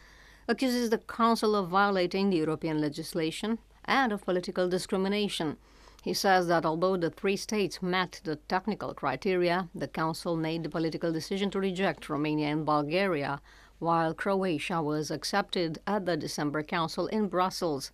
accuses 0.49 0.91
the 0.91 0.99
Council 0.99 1.55
of 1.55 1.69
violating 1.69 2.31
the 2.31 2.39
European 2.39 2.81
legislation 2.81 3.61
and 3.85 4.11
of 4.11 4.25
political 4.25 4.69
discrimination. 4.69 5.57
He 6.03 6.15
says 6.15 6.47
that 6.47 6.65
although 6.65 6.97
the 6.97 7.11
three 7.11 7.37
states 7.37 7.83
met 7.83 8.23
the 8.25 8.37
technical 8.37 8.95
criteria, 8.95 9.69
the 9.75 9.87
Council 9.87 10.35
made 10.35 10.63
the 10.63 10.71
political 10.71 11.13
decision 11.13 11.51
to 11.51 11.61
reject 11.61 12.09
Romania 12.09 12.49
and 12.49 12.65
Bulgaria 12.65 13.43
while 13.79 14.15
Croatia 14.15 14.81
was 14.81 15.11
accepted 15.11 15.79
at 15.87 16.07
the 16.07 16.17
December 16.17 16.63
Council 16.63 17.07
in 17.09 17.29
Brussels. 17.29 17.93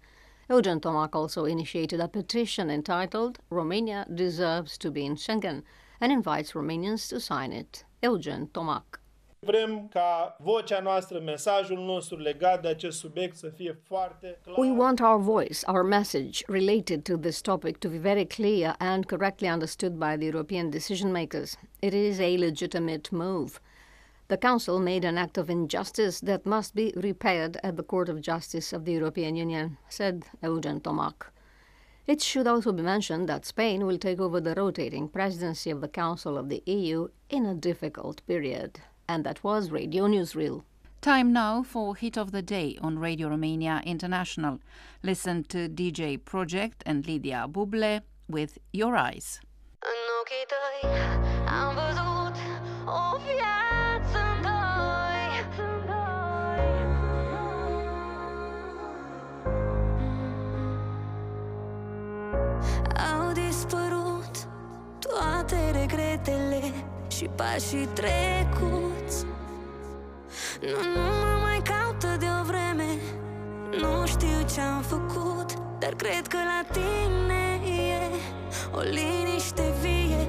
Eugen 0.49 0.81
Tomac 0.81 1.17
also 1.17 1.47
initiated 1.47 1.99
a 1.99 2.07
petition 2.07 2.71
entitled 2.71 3.41
Romania 3.51 4.07
Deserves 4.13 4.79
to 4.79 4.93
be 4.93 5.05
in 5.05 5.17
Schengen 5.17 5.65
and 6.01 6.13
invites 6.13 6.53
Romanians 6.53 7.09
to 7.09 7.19
sign 7.19 7.53
it. 7.53 7.85
Eugen 8.03 8.47
Tomac. 8.55 9.01
Vrem 9.47 9.89
ca 9.89 10.37
vocea 10.41 10.81
noastră, 10.81 11.19
mesajul 11.19 11.79
nostru 11.79 12.17
legat 12.17 12.63
de 12.63 12.69
acest 12.69 12.99
subiect 12.99 13.37
să 13.37 13.49
fie 13.49 13.79
foarte 13.83 14.39
clar. 14.43 14.59
We 14.59 14.71
want 14.71 15.01
our 15.01 15.21
voice, 15.21 15.59
our 15.67 15.83
message 15.83 16.45
related 16.47 17.03
to 17.03 17.17
this 17.17 17.41
topic 17.41 17.77
to 17.77 17.89
be 17.89 17.99
very 17.99 18.27
clear 18.27 18.75
and 18.79 19.05
correctly 19.05 19.49
understood 19.49 19.93
by 19.93 20.17
the 20.17 20.25
European 20.25 20.71
decision 20.71 21.11
makers. 21.11 21.59
It 21.81 21.93
is 21.93 22.19
a 22.19 22.37
legitimate 22.37 23.09
move. 23.11 23.61
The 24.27 24.37
Council 24.37 24.79
made 24.81 25.05
an 25.05 25.19
act 25.19 25.39
of 25.39 25.49
injustice 25.49 26.21
that 26.21 26.45
must 26.45 26.75
be 26.75 26.93
repaired 26.97 27.57
at 27.63 27.77
the 27.77 27.85
Court 27.85 28.09
of 28.09 28.21
Justice 28.21 28.77
of 28.77 28.85
the 28.85 28.93
European 28.93 29.37
Union, 29.37 29.77
said 29.89 30.25
Eugen 30.43 30.81
Tomac. 30.81 31.31
It 32.07 32.21
should 32.21 32.47
also 32.47 32.73
be 32.73 32.83
mentioned 32.83 33.29
that 33.29 33.47
Spain 33.47 33.85
will 33.87 33.99
take 33.99 34.21
over 34.21 34.41
the 34.41 34.55
rotating 34.55 35.09
presidency 35.09 35.71
of 35.71 35.81
the 35.81 35.89
Council 35.89 36.37
of 36.37 36.49
the 36.49 36.63
EU 36.67 37.09
in 37.29 37.47
a 37.47 37.55
difficult 37.55 38.27
period. 38.27 38.81
And 39.09 39.25
that 39.25 39.43
was 39.45 39.71
Radio 39.71 40.07
Newsreel. 40.07 40.65
Time 41.01 41.33
now 41.33 41.63
for 41.63 41.95
Hit 41.95 42.19
of 42.19 42.33
the 42.33 42.43
Day 42.43 42.77
on 42.83 42.99
Radio 42.99 43.29
Romania 43.29 43.81
International. 43.87 44.59
Listen 45.03 45.45
to 45.45 45.69
DJ 45.69 46.23
Project 46.25 46.83
and 46.85 47.07
Lidia 47.07 47.47
Buble 47.49 48.01
with 48.29 48.59
Your 48.73 48.97
Eyes. 48.97 49.41
Și 67.17 67.31
pașii 67.35 67.89
trecuți. 67.93 69.25
Nu, 70.61 70.79
nu 70.95 71.07
mă 71.23 71.39
mai 71.43 71.63
caută 71.73 72.17
de 72.19 72.27
o 72.41 72.45
vreme. 72.45 72.89
Nu 73.81 74.07
știu 74.07 74.39
ce-am 74.55 74.83
făcut 74.83 75.49
Dar 75.79 75.95
cred 75.95 76.27
că 76.27 76.37
la 76.37 76.61
tine 76.73 77.45
e 77.65 78.01
O 78.73 78.81
liniște 78.81 79.75
vie. 79.81 80.27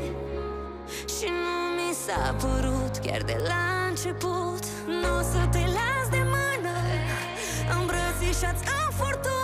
Și 1.16 1.28
nu 1.42 1.56
mi 1.78 1.94
s-a 2.06 2.36
părut 2.42 2.98
Chiar 2.98 3.22
de 3.22 3.38
la 3.48 3.88
început. 3.90 4.64
Nu 5.02 5.18
o 5.18 5.22
să 5.22 5.48
te 5.52 5.64
las 5.78 6.10
de 6.10 6.24
mână. 6.34 6.76
Îmbrățișați 7.80 8.64
în 8.78 8.92
furtună 8.98 9.37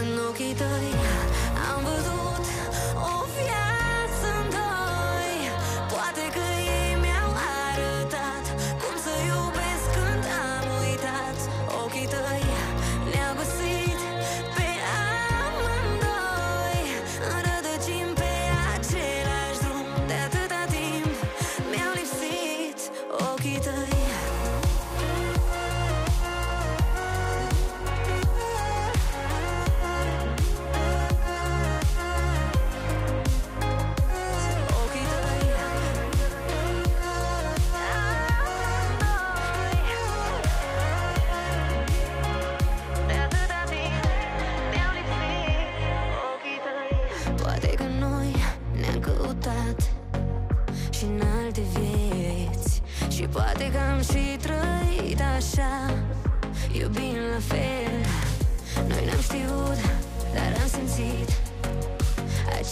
În 0.00 0.18
ochii 0.28 0.54
tăi 0.54 0.94
am 1.74 1.82
văzut 1.82 2.46
o 2.94 3.24
viață 3.34 3.65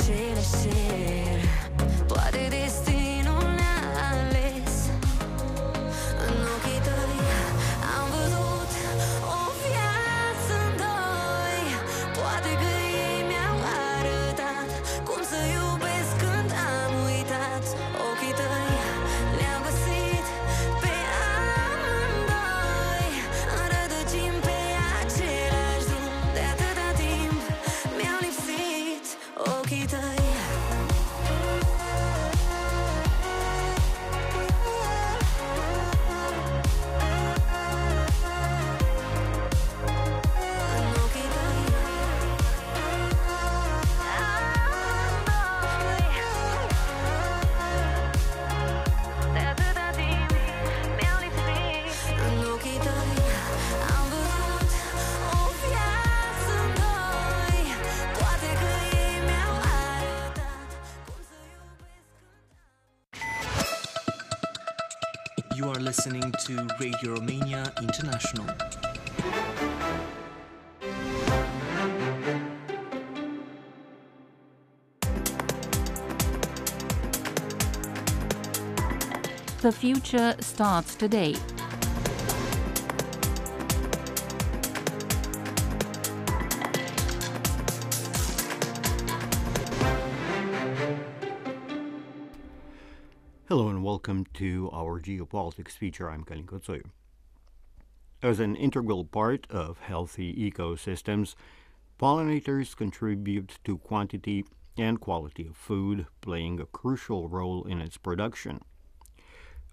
Același 0.06 0.50
cer 0.50 0.84
Poate 1.50 1.63
Radio 67.04 67.20
Romania 67.20 67.72
International. 67.82 68.46
The 79.60 79.72
future 79.72 80.34
starts 80.40 80.94
today. 80.94 81.36
Welcome 94.04 94.26
to 94.34 94.68
our 94.70 95.00
geopolitics 95.00 95.70
feature. 95.70 96.10
I'm 96.10 96.24
Kalin 96.24 96.44
Kotsoy. 96.44 96.82
As 98.22 98.38
an 98.38 98.54
integral 98.54 99.06
part 99.06 99.46
of 99.48 99.78
healthy 99.78 100.34
ecosystems, 100.34 101.34
pollinators 101.98 102.76
contribute 102.76 103.56
to 103.64 103.78
quantity 103.78 104.44
and 104.76 105.00
quality 105.00 105.46
of 105.46 105.56
food, 105.56 106.04
playing 106.20 106.60
a 106.60 106.66
crucial 106.66 107.30
role 107.30 107.64
in 107.64 107.80
its 107.80 107.96
production. 107.96 108.60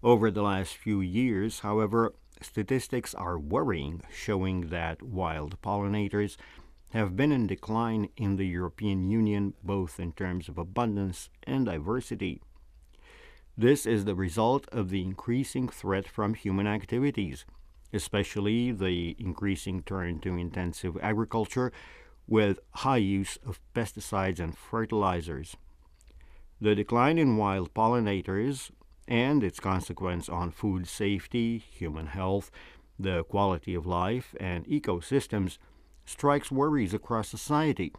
Over 0.02 0.32
the 0.32 0.44
last 0.44 0.78
few 0.78 1.02
years, 1.02 1.60
however, 1.60 2.13
statistics 2.39 3.13
are 3.13 3.38
worrying, 3.38 4.02
showing 4.13 4.70
that 4.70 5.04
wild 5.04 5.62
pollinators 5.62 6.38
have 6.94 7.17
been 7.17 7.34
in 7.34 7.48
decline 7.48 8.08
in 8.15 8.38
the 8.38 8.48
European 8.48 9.10
Union 9.10 9.56
both 9.62 10.00
in 10.00 10.13
terms 10.13 10.48
of 10.48 10.58
abundance 10.58 11.30
and 11.44 11.65
diversity. 11.65 12.41
This 13.58 13.86
is 13.86 14.06
the 14.06 14.16
result 14.16 14.68
of 14.72 14.90
the 14.90 15.02
increasing 15.02 15.68
threat 15.68 16.08
from 16.08 16.34
human 16.34 16.68
activities, 16.68 17.46
especially 17.92 18.72
the 18.72 19.16
increasing 19.20 19.84
turn 19.84 20.20
to 20.22 20.36
intensive 20.36 20.98
agriculture 21.02 21.72
with 22.28 22.60
high 22.76 22.98
use 22.98 23.38
of 23.46 23.60
pesticides 23.76 24.40
and 24.40 24.58
fertilizers. 24.58 25.58
The 26.62 26.76
decline 26.76 27.18
in 27.18 27.38
wild 27.38 27.74
pollinators 27.74 28.72
and 29.08 29.44
its 29.44 29.60
consequence 29.60 30.30
on 30.30 30.52
food 30.52 30.88
safety, 30.88 31.58
human 31.58 32.08
health, 32.08 32.52
the 32.98 33.24
quality 33.26 33.76
of 33.76 33.86
life, 33.86 34.34
and 34.40 34.66
ecosystems 34.68 35.58
strikes 36.06 36.52
worries 36.52 36.94
across 36.94 37.28
society. 37.28 37.92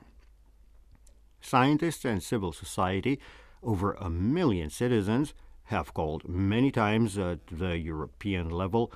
Scientists 1.41 2.05
and 2.05 2.23
civil 2.23 2.53
society, 2.53 3.21
over 3.63 3.93
a 3.95 4.11
million 4.11 4.71
citizens, 4.71 5.35
have 5.65 5.95
called 5.95 6.29
many 6.29 6.71
times 6.71 7.17
at 7.17 7.47
the 7.47 7.79
European 7.79 8.51
level 8.51 8.93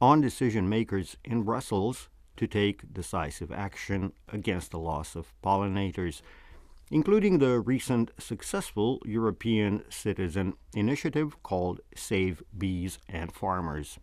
on 0.00 0.20
decision 0.20 0.68
makers 0.68 1.16
in 1.24 1.42
Brussels 1.42 2.08
to 2.36 2.46
take 2.46 2.92
decisive 2.92 3.52
action 3.52 4.12
against 4.32 4.70
the 4.70 4.78
loss 4.78 5.14
of 5.14 5.32
pollinators, 5.42 6.22
including 6.90 7.38
the 7.38 7.60
recent 7.60 8.10
successful 8.18 9.00
European 9.04 9.82
citizen 9.88 10.54
initiative 10.74 11.42
called 11.42 11.80
Save 11.94 12.42
Bees 12.56 12.98
and 13.08 13.32
Farmers. 13.32 13.98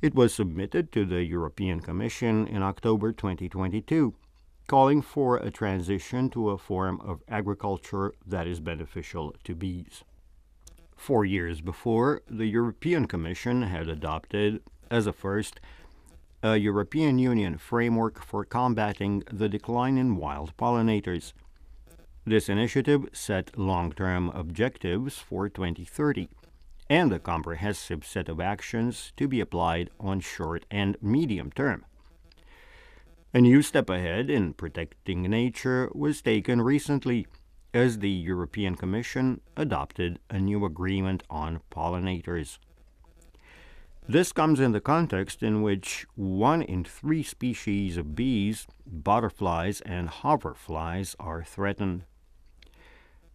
It 0.00 0.14
was 0.14 0.34
submitted 0.34 0.90
to 0.92 1.04
the 1.04 1.22
European 1.24 1.80
Commission 1.80 2.48
in 2.48 2.62
October 2.62 3.12
2022, 3.12 4.14
calling 4.66 5.02
for 5.02 5.36
a 5.36 5.50
transition 5.50 6.30
to 6.30 6.50
a 6.50 6.58
form 6.58 7.00
of 7.00 7.22
agriculture 7.28 8.12
that 8.26 8.46
is 8.46 8.60
beneficial 8.60 9.34
to 9.44 9.54
bees. 9.54 10.04
Four 10.96 11.24
years 11.24 11.60
before, 11.60 12.22
the 12.30 12.46
European 12.46 13.06
Commission 13.06 13.62
had 13.62 13.88
adopted, 13.88 14.62
as 14.90 15.06
a 15.06 15.12
first, 15.12 15.60
a 16.42 16.56
European 16.56 17.18
Union 17.18 17.58
framework 17.58 18.24
for 18.24 18.44
combating 18.44 19.22
the 19.30 19.48
decline 19.48 19.98
in 19.98 20.16
wild 20.16 20.56
pollinators. 20.56 21.32
This 22.24 22.48
initiative 22.48 23.06
set 23.12 23.58
long 23.58 23.92
term 23.92 24.30
objectives 24.30 25.18
for 25.18 25.48
2030 25.48 26.28
and 26.88 27.12
a 27.12 27.18
comprehensive 27.18 28.04
set 28.04 28.28
of 28.28 28.40
actions 28.40 29.12
to 29.16 29.26
be 29.26 29.40
applied 29.40 29.90
on 29.98 30.20
short 30.20 30.66
and 30.70 30.96
medium 31.00 31.50
term. 31.50 31.84
A 33.34 33.40
new 33.40 33.62
step 33.62 33.88
ahead 33.88 34.28
in 34.28 34.52
protecting 34.52 35.22
nature 35.22 35.90
was 35.94 36.20
taken 36.20 36.60
recently 36.60 37.26
as 37.72 38.00
the 38.00 38.10
European 38.10 38.74
Commission 38.74 39.40
adopted 39.56 40.18
a 40.28 40.38
new 40.38 40.66
agreement 40.66 41.22
on 41.30 41.62
pollinators. 41.70 42.58
This 44.06 44.32
comes 44.32 44.60
in 44.60 44.72
the 44.72 44.82
context 44.82 45.42
in 45.42 45.62
which 45.62 46.04
one 46.14 46.60
in 46.60 46.84
three 46.84 47.22
species 47.22 47.96
of 47.96 48.14
bees, 48.14 48.66
butterflies, 48.86 49.80
and 49.80 50.10
hoverflies 50.10 51.16
are 51.18 51.42
threatened. 51.42 52.04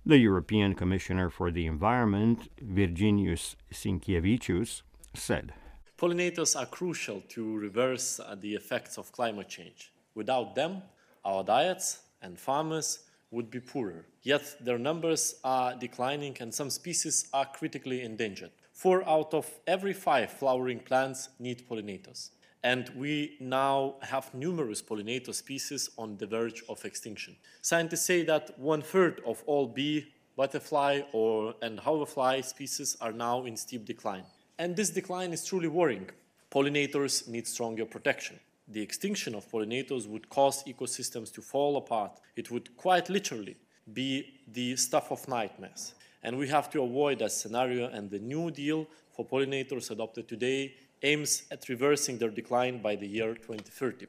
The 0.06 0.20
European 0.20 0.76
Commissioner 0.76 1.32
for 1.32 1.50
the 1.50 1.66
Environment, 1.66 2.48
Virginijus 2.64 3.56
Sinkevičius, 3.74 4.84
said 5.16 5.54
Pollinators 5.98 6.56
are 6.56 6.68
crucial 6.68 7.22
to 7.22 7.58
reverse 7.58 8.20
uh, 8.20 8.36
the 8.40 8.54
effects 8.54 9.00
of 9.00 9.12
climate 9.12 9.50
change. 9.50 9.92
Without 10.14 10.54
them, 10.54 10.84
our 11.26 11.44
diets 11.44 12.02
and 12.22 12.38
farmers 12.38 13.00
would 13.32 13.50
be 13.50 13.60
poorer. 13.60 14.06
Yet 14.22 14.58
their 14.62 14.78
numbers 14.78 15.40
are 15.44 15.76
declining 15.76 16.38
and 16.40 16.54
some 16.54 16.70
species 16.70 17.28
are 17.34 17.48
critically 17.48 18.04
endangered. 18.04 18.52
Four 18.74 19.10
out 19.10 19.34
of 19.34 19.50
every 19.66 19.94
five 19.94 20.30
flowering 20.32 20.82
plants 20.82 21.30
need 21.40 21.68
pollinators. 21.68 22.30
And 22.64 22.90
we 22.96 23.36
now 23.40 23.96
have 24.04 24.32
numerous 24.36 24.84
pollinator 24.84 25.34
species 25.34 25.90
on 25.98 26.18
the 26.18 26.28
verge 26.28 26.64
of 26.70 26.86
extinction. 26.86 27.36
Scientists 27.64 28.06
say 28.06 28.24
that 28.26 28.60
one 28.60 28.84
third 28.84 29.20
of 29.26 29.42
all 29.48 29.66
bee, 29.66 30.14
butterfly, 30.36 31.02
or 31.12 31.56
and 31.64 31.80
hoverfly 31.80 32.44
species 32.44 32.96
are 33.02 33.12
now 33.12 33.46
in 33.46 33.58
steep 33.58 33.84
decline. 33.84 34.26
And 34.60 34.76
this 34.76 34.90
decline 34.90 35.34
is 35.34 35.46
truly 35.46 35.68
worrying. 35.68 36.10
Pollinators 36.50 37.28
need 37.28 37.46
stronger 37.48 37.86
protection. 37.86 38.40
The 38.68 38.82
extinction 38.82 39.36
of 39.36 39.50
pollinators 39.52 40.08
would 40.08 40.30
cause 40.30 40.64
ecosystems 40.64 41.32
to 41.34 41.42
fall 41.42 41.78
apart. 41.78 42.20
It 42.36 42.50
would 42.50 42.76
quite 42.76 43.10
literally 43.10 43.56
be 43.94 44.40
the 44.52 44.76
stuff 44.76 45.12
of 45.12 45.28
nightmares. 45.28 45.94
And 46.24 46.38
we 46.38 46.48
have 46.48 46.70
to 46.72 46.82
avoid 46.82 47.20
that 47.20 47.32
scenario, 47.32 47.88
and 47.90 48.10
the 48.10 48.20
New 48.20 48.50
Deal 48.52 48.88
for 49.16 49.26
pollinators 49.26 49.92
adopted 49.92 50.28
today 50.28 50.74
aims 51.04 51.44
at 51.52 51.70
reversing 51.70 52.18
their 52.18 52.30
decline 52.30 52.82
by 52.82 52.96
the 52.96 53.08
year 53.08 53.36
2030. 53.36 54.08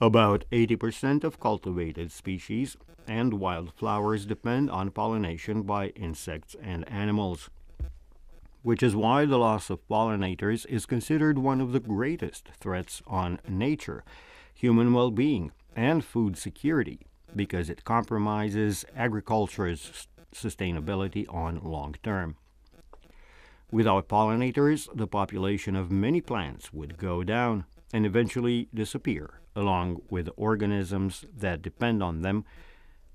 About 0.00 0.44
80% 0.52 1.24
of 1.24 1.40
cultivated 1.40 2.12
species 2.12 2.76
and 3.06 3.34
wildflowers 3.34 4.24
depend 4.26 4.70
on 4.70 4.90
pollination 4.90 5.62
by 5.62 5.88
insects 5.88 6.54
and 6.62 6.88
animals. 6.88 7.50
Which 8.64 8.82
is 8.82 8.96
why 8.96 9.26
the 9.26 9.36
loss 9.36 9.68
of 9.68 9.86
pollinators 9.88 10.64
is 10.70 10.86
considered 10.86 11.38
one 11.38 11.60
of 11.60 11.72
the 11.72 11.80
greatest 11.80 12.48
threats 12.58 13.02
on 13.06 13.38
nature, 13.46 14.02
human 14.54 14.94
well 14.94 15.10
being, 15.10 15.52
and 15.76 16.02
food 16.02 16.38
security, 16.38 17.06
because 17.36 17.68
it 17.68 17.84
compromises 17.84 18.86
agriculture's 18.96 20.08
sustainability 20.34 21.26
on 21.32 21.60
long 21.62 21.94
term. 22.02 22.36
Without 23.70 24.08
pollinators, 24.08 24.88
the 24.94 25.06
population 25.06 25.76
of 25.76 25.90
many 25.90 26.22
plants 26.22 26.72
would 26.72 26.96
go 26.96 27.22
down 27.22 27.66
and 27.92 28.06
eventually 28.06 28.68
disappear, 28.72 29.40
along 29.54 30.00
with 30.08 30.30
organisms 30.36 31.26
that 31.36 31.60
depend 31.60 32.02
on 32.02 32.22
them, 32.22 32.46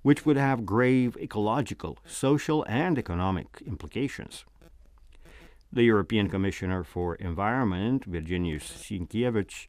which 0.03 0.27
would 0.27 0.37
have 0.37 0.67
grave 0.67 1.17
ecological, 1.17 1.97
social, 2.05 2.63
and 2.69 2.99
economic 2.99 3.63
implications. 3.65 4.45
The 5.71 5.83
European 5.83 6.29
Commissioner 6.29 6.83
for 6.83 7.13
Environment, 7.15 8.09
Virginijus 8.09 8.63
Sinkevičius, 8.63 9.67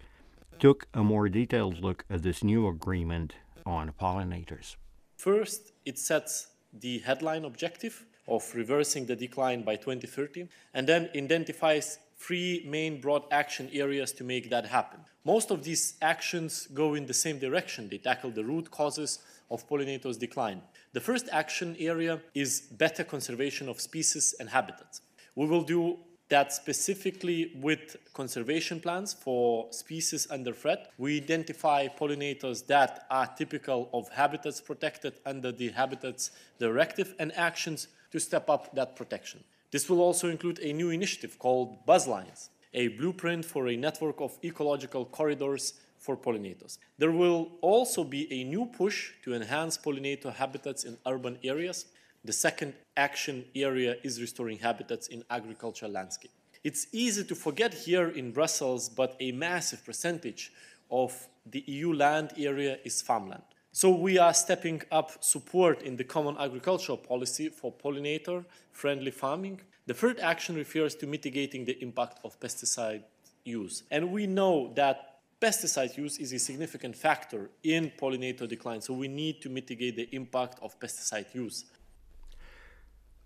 took 0.59 0.87
a 0.95 1.05
more 1.05 1.29
detailed 1.29 1.81
look 1.81 2.07
at 2.09 2.23
this 2.23 2.43
new 2.43 2.67
agreement 2.67 3.35
on 3.67 3.93
pollinators. 4.01 4.77
First, 5.19 5.73
it 5.85 5.99
sets 5.99 6.49
the 6.73 7.01
headline 7.01 7.45
objective 7.45 8.07
of 8.27 8.51
reversing 8.55 9.05
the 9.05 9.15
decline 9.15 9.63
by 9.63 9.77
2030 9.77 10.49
and 10.73 10.87
then 10.87 11.11
identifies 11.15 11.99
three 12.17 12.65
main 12.67 12.99
broad 13.03 13.25
action 13.31 13.69
areas 13.71 14.11
to 14.13 14.25
make 14.25 14.49
that 14.49 14.65
happen. 14.65 15.01
Most 15.27 15.51
of 15.51 15.65
these 15.65 15.97
actions 16.01 16.67
go 16.73 16.95
in 16.95 17.05
the 17.05 17.13
same 17.13 17.39
direction. 17.39 17.91
They 17.91 17.99
tackle 17.99 18.31
the 18.31 18.45
root 18.45 18.71
causes 18.71 19.19
of 19.51 19.69
pollinators' 19.69 20.19
decline. 20.19 20.63
The 20.95 21.01
first 21.01 21.29
action 21.31 21.77
area 21.79 22.23
is 22.35 22.61
better 22.61 23.05
conservation 23.05 23.69
of 23.69 23.83
species 23.83 24.35
and 24.41 24.49
habitats. 24.49 25.03
We 25.35 25.47
will 25.47 25.63
do 25.63 25.99
that 26.29 26.53
specifically 26.53 27.53
with 27.57 27.97
conservation 28.15 28.81
plans 28.81 29.13
for 29.13 29.67
species 29.73 30.29
under 30.31 30.53
threat. 30.53 30.93
We 30.97 31.17
identify 31.17 31.89
pollinators 31.89 32.67
that 32.69 33.07
are 33.11 33.27
typical 33.27 33.91
of 33.93 34.09
habitats 34.11 34.61
protected 34.61 35.15
under 35.27 35.51
the 35.53 35.71
Habitats 35.71 36.31
Directive 36.59 37.15
and 37.19 37.33
actions 37.37 37.89
to 38.13 38.21
step 38.21 38.49
up 38.49 38.75
that 38.75 38.97
protection. 38.97 39.43
This 39.73 39.89
will 39.89 40.01
also 40.01 40.29
include 40.29 40.61
a 40.61 40.73
new 40.73 40.91
initiative 40.91 41.39
called 41.39 41.85
Buzzlines, 41.87 42.49
a 42.75 42.89
blueprint 42.89 43.45
for 43.45 43.69
a 43.69 43.77
network 43.77 44.21
of 44.21 44.39
ecological 44.45 45.05
corridors 45.05 45.75
for 45.99 46.17
pollinators. 46.17 46.79
There 46.99 47.13
will 47.13 47.53
also 47.61 48.05
be 48.05 48.33
a 48.33 48.45
new 48.45 48.67
push 48.67 49.13
to 49.25 49.35
enhance 49.35 49.77
pollinator 49.77 50.33
habitats 50.33 50.85
in 50.85 50.97
urban 51.07 51.39
areas. 51.45 51.87
The 52.25 52.33
second 52.33 52.75
action 52.97 53.47
area 53.55 53.97
is 54.03 54.21
restoring 54.21 54.59
habitats 54.59 55.09
in 55.09 55.25
agricultural 55.31 55.91
landscape. 55.91 56.33
It's 56.63 56.87
easy 56.93 57.25
to 57.25 57.35
forget 57.35 57.73
here 57.73 58.11
in 58.11 58.33
Brussels, 58.33 58.91
but 58.91 59.17
a 59.21 59.33
massive 59.33 59.83
percentage 59.85 60.53
of 60.91 61.29
the 61.47 61.65
EU 61.67 61.95
land 61.95 62.33
area 62.37 62.79
is 62.85 63.01
farmland. 63.01 63.43
So 63.73 63.89
we 63.89 64.19
are 64.19 64.35
stepping 64.35 64.83
up 64.93 65.25
support 65.25 65.81
in 65.83 65.97
the 65.97 66.05
common 66.05 66.37
agricultural 66.39 66.99
policy 66.99 67.49
for 67.49 67.73
pollinator-friendly 67.73 69.13
farming. 69.13 69.61
The 69.87 69.95
third 69.95 70.21
action 70.21 70.57
refers 70.57 70.95
to 70.97 71.07
mitigating 71.07 71.65
the 71.65 71.81
impact 71.83 72.19
of 72.25 72.39
pesticide 72.39 73.05
use. 73.45 73.85
And 73.91 74.13
we 74.13 74.27
know 74.27 74.73
that 74.75 75.21
pesticide 75.41 75.97
use 75.97 76.19
is 76.19 76.35
a 76.35 76.39
significant 76.39 76.95
factor 76.95 77.49
in 77.63 77.91
pollinator 77.99 78.47
decline, 78.47 78.83
so 78.83 78.93
we 78.93 79.09
need 79.09 79.41
to 79.41 79.49
mitigate 79.49 79.97
the 79.97 80.15
impact 80.15 80.59
of 80.61 80.79
pesticide 80.79 81.33
use. 81.35 81.65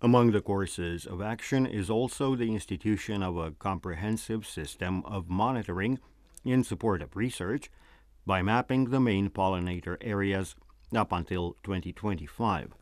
Among 0.05 0.33
the 0.33 0.41
courses 0.41 1.07
of 1.07 1.19
action 1.19 1.65
is 1.65 1.89
also 1.89 2.35
the 2.35 2.53
institution 2.53 3.23
of 3.23 3.37
a 3.37 3.53
comprehensive 3.53 4.45
system 4.45 5.03
of 5.03 5.31
monitoring 5.31 5.97
in 6.43 6.63
support 6.63 7.01
of 7.01 7.15
research 7.15 7.71
by 8.23 8.43
mapping 8.43 8.91
the 8.91 8.99
main 8.99 9.31
pollinator 9.31 9.97
areas 10.01 10.53
up 10.95 11.11
until 11.11 11.55
2025, 11.63 12.75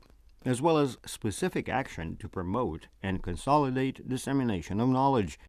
as 0.44 0.62
well 0.62 0.78
as 0.78 0.98
specific 1.06 1.70
action 1.70 2.18
to 2.18 2.28
promote 2.28 2.88
and 3.02 3.24
consolidate 3.24 4.06
dissemination 4.06 4.82
of 4.82 4.90
knowledge. 4.90 5.40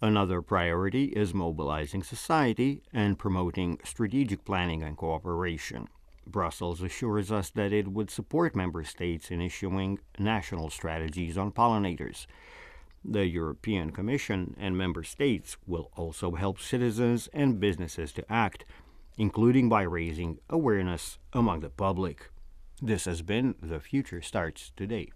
Another 0.00 0.42
priority 0.42 1.06
is 1.06 1.34
mobilizing 1.34 2.04
society 2.04 2.84
and 2.92 3.18
promoting 3.18 3.80
strategic 3.82 4.44
planning 4.44 4.84
and 4.84 4.96
cooperation. 4.96 5.88
Brussels 6.26 6.82
assures 6.82 7.30
us 7.30 7.50
that 7.50 7.72
it 7.72 7.88
would 7.88 8.10
support 8.10 8.56
member 8.56 8.84
states 8.84 9.30
in 9.30 9.40
issuing 9.40 9.98
national 10.18 10.70
strategies 10.70 11.38
on 11.38 11.52
pollinators. 11.52 12.26
The 13.04 13.26
European 13.26 13.90
Commission 13.90 14.56
and 14.58 14.78
member 14.78 15.02
states 15.02 15.56
will 15.66 15.90
also 15.96 16.32
help 16.32 16.60
citizens 16.60 17.28
and 17.32 17.60
businesses 17.60 18.12
to 18.14 18.32
act 18.32 18.64
including 19.16 19.68
by 19.68 19.82
raising 19.82 20.38
awareness 20.50 21.18
among 21.32 21.60
the 21.60 21.70
public. 21.70 22.30
This 22.82 23.04
has 23.04 23.22
been 23.22 23.54
The 23.62 23.80
Future 23.80 24.20
Starts 24.20 24.72
Today. 24.76 25.12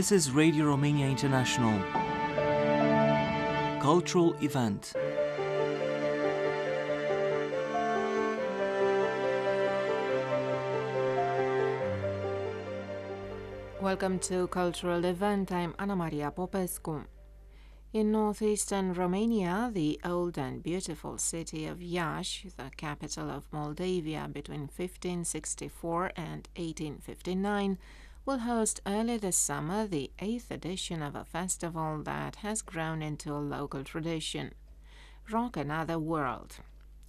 This 0.00 0.12
is 0.12 0.30
Radio 0.30 0.64
Romania 0.64 1.06
International. 1.06 1.78
Cultural 3.82 4.34
event. 4.40 4.94
Welcome 13.82 14.18
to 14.20 14.46
Cultural 14.46 15.04
Event. 15.04 15.52
I'm 15.52 15.74
Ana 15.78 15.96
Maria 15.96 16.30
Popescu. 16.30 17.04
In 17.92 18.10
northeastern 18.10 18.94
Romania, 18.94 19.70
the 19.70 20.00
old 20.02 20.38
and 20.38 20.62
beautiful 20.62 21.18
city 21.18 21.66
of 21.66 21.82
Iași, 21.82 22.48
the 22.56 22.70
capital 22.74 23.28
of 23.28 23.52
Moldavia 23.52 24.30
between 24.32 24.60
1564 24.60 26.12
and 26.16 26.48
1859, 26.56 27.76
will 28.26 28.38
host 28.38 28.80
early 28.86 29.16
this 29.16 29.36
summer 29.36 29.86
the 29.86 30.10
eighth 30.18 30.50
edition 30.50 31.02
of 31.02 31.14
a 31.14 31.24
festival 31.24 32.02
that 32.02 32.36
has 32.36 32.62
grown 32.62 33.02
into 33.02 33.32
a 33.32 33.38
local 33.38 33.82
tradition 33.82 34.52
Rock 35.30 35.56
Another 35.56 35.98
World. 35.98 36.56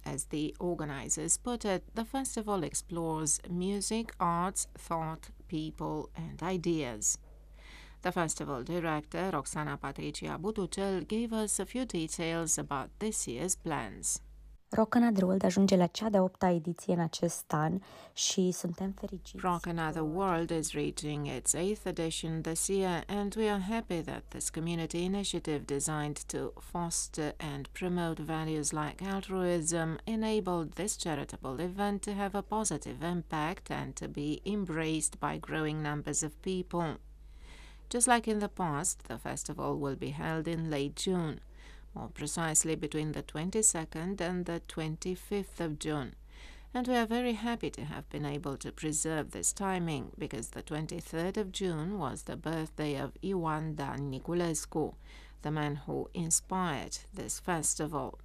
As 0.04 0.26
the 0.26 0.54
organizers 0.58 1.36
put 1.36 1.64
it, 1.64 1.84
the 1.94 2.04
festival 2.04 2.62
explores 2.64 3.40
music, 3.48 4.12
arts, 4.18 4.66
thought, 4.76 5.30
people, 5.48 6.10
and 6.16 6.42
ideas. 6.42 7.18
The 8.02 8.12
festival 8.12 8.62
director, 8.64 9.30
Roxana 9.32 9.76
Patricia 9.76 10.38
Butucel, 10.40 11.06
gave 11.06 11.32
us 11.32 11.60
a 11.60 11.66
few 11.66 11.84
details 11.84 12.58
about 12.58 12.90
this 12.98 13.28
year's 13.28 13.54
plans. 13.54 14.20
Rock 14.74 14.94
Another 14.94 15.24
World 15.24 15.44
ajunge 15.44 15.76
la 15.76 15.86
cea 15.86 16.08
de-a 16.08 16.22
opta 16.22 16.48
ediție 16.48 16.94
în 16.94 17.00
acest 17.00 17.52
an 17.52 17.80
și 18.12 18.50
suntem 18.50 18.90
fericiți. 18.90 19.44
Rock 19.46 19.66
Another 19.66 20.02
World 20.02 20.50
is 20.50 20.72
reaching 20.72 21.26
its 21.26 21.52
eighth 21.52 21.86
edition 21.86 22.40
this 22.40 22.66
year 22.66 23.04
and 23.06 23.34
we 23.36 23.50
are 23.50 23.62
happy 23.62 24.00
that 24.00 24.22
this 24.28 24.50
community 24.50 25.04
initiative 25.04 25.64
designed 25.64 26.18
to 26.26 26.52
foster 26.60 27.34
and 27.36 27.66
promote 27.66 28.22
values 28.22 28.70
like 28.70 29.04
altruism 29.04 29.98
enabled 30.04 30.72
this 30.72 30.96
charitable 30.96 31.60
event 31.60 32.02
to 32.02 32.12
have 32.12 32.34
a 32.34 32.42
positive 32.42 33.02
impact 33.02 33.70
and 33.70 33.94
to 33.94 34.08
be 34.08 34.40
embraced 34.44 35.18
by 35.18 35.38
growing 35.38 35.82
numbers 35.82 36.22
of 36.22 36.30
people. 36.40 36.96
Just 37.88 38.06
like 38.06 38.30
in 38.30 38.38
the 38.38 38.48
past, 38.48 39.02
the 39.06 39.18
festival 39.18 39.78
will 39.78 39.96
be 39.96 40.10
held 40.10 40.46
in 40.46 40.70
late 40.70 40.96
June 41.04 41.40
more 41.94 42.08
precisely 42.08 42.74
between 42.74 43.12
the 43.12 43.22
22nd 43.22 44.20
and 44.20 44.46
the 44.46 44.62
25th 44.68 45.60
of 45.60 45.78
June. 45.78 46.14
And 46.74 46.88
we 46.88 46.94
are 46.96 47.06
very 47.06 47.34
happy 47.34 47.68
to 47.70 47.84
have 47.84 48.08
been 48.08 48.24
able 48.24 48.56
to 48.56 48.72
preserve 48.72 49.30
this 49.32 49.52
timing 49.52 50.12
because 50.18 50.48
the 50.48 50.62
23rd 50.62 51.36
of 51.36 51.52
June 51.52 51.98
was 51.98 52.22
the 52.22 52.36
birthday 52.36 52.96
of 52.96 53.12
Ioan 53.22 53.76
Dan 53.76 54.10
Niculescu, 54.10 54.94
the 55.42 55.50
man 55.50 55.76
who 55.86 56.08
inspired 56.14 56.98
this 57.12 57.40
festival. 57.40 58.18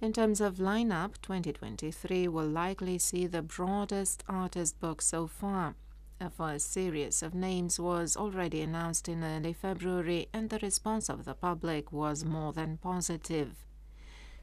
In 0.00 0.12
terms 0.12 0.40
of 0.40 0.56
lineup, 0.56 1.22
2023 1.22 2.26
will 2.26 2.48
likely 2.48 2.98
see 2.98 3.28
the 3.28 3.42
broadest 3.42 4.24
artist 4.28 4.80
book 4.80 5.00
so 5.00 5.28
far. 5.28 5.76
A 6.22 6.30
first 6.30 6.72
series 6.72 7.20
of 7.24 7.34
names 7.34 7.80
was 7.80 8.16
already 8.16 8.60
announced 8.60 9.08
in 9.08 9.24
early 9.24 9.52
February, 9.52 10.28
and 10.32 10.48
the 10.48 10.60
response 10.60 11.08
of 11.08 11.24
the 11.24 11.34
public 11.34 11.90
was 11.90 12.24
more 12.24 12.52
than 12.52 12.76
positive. 12.76 13.56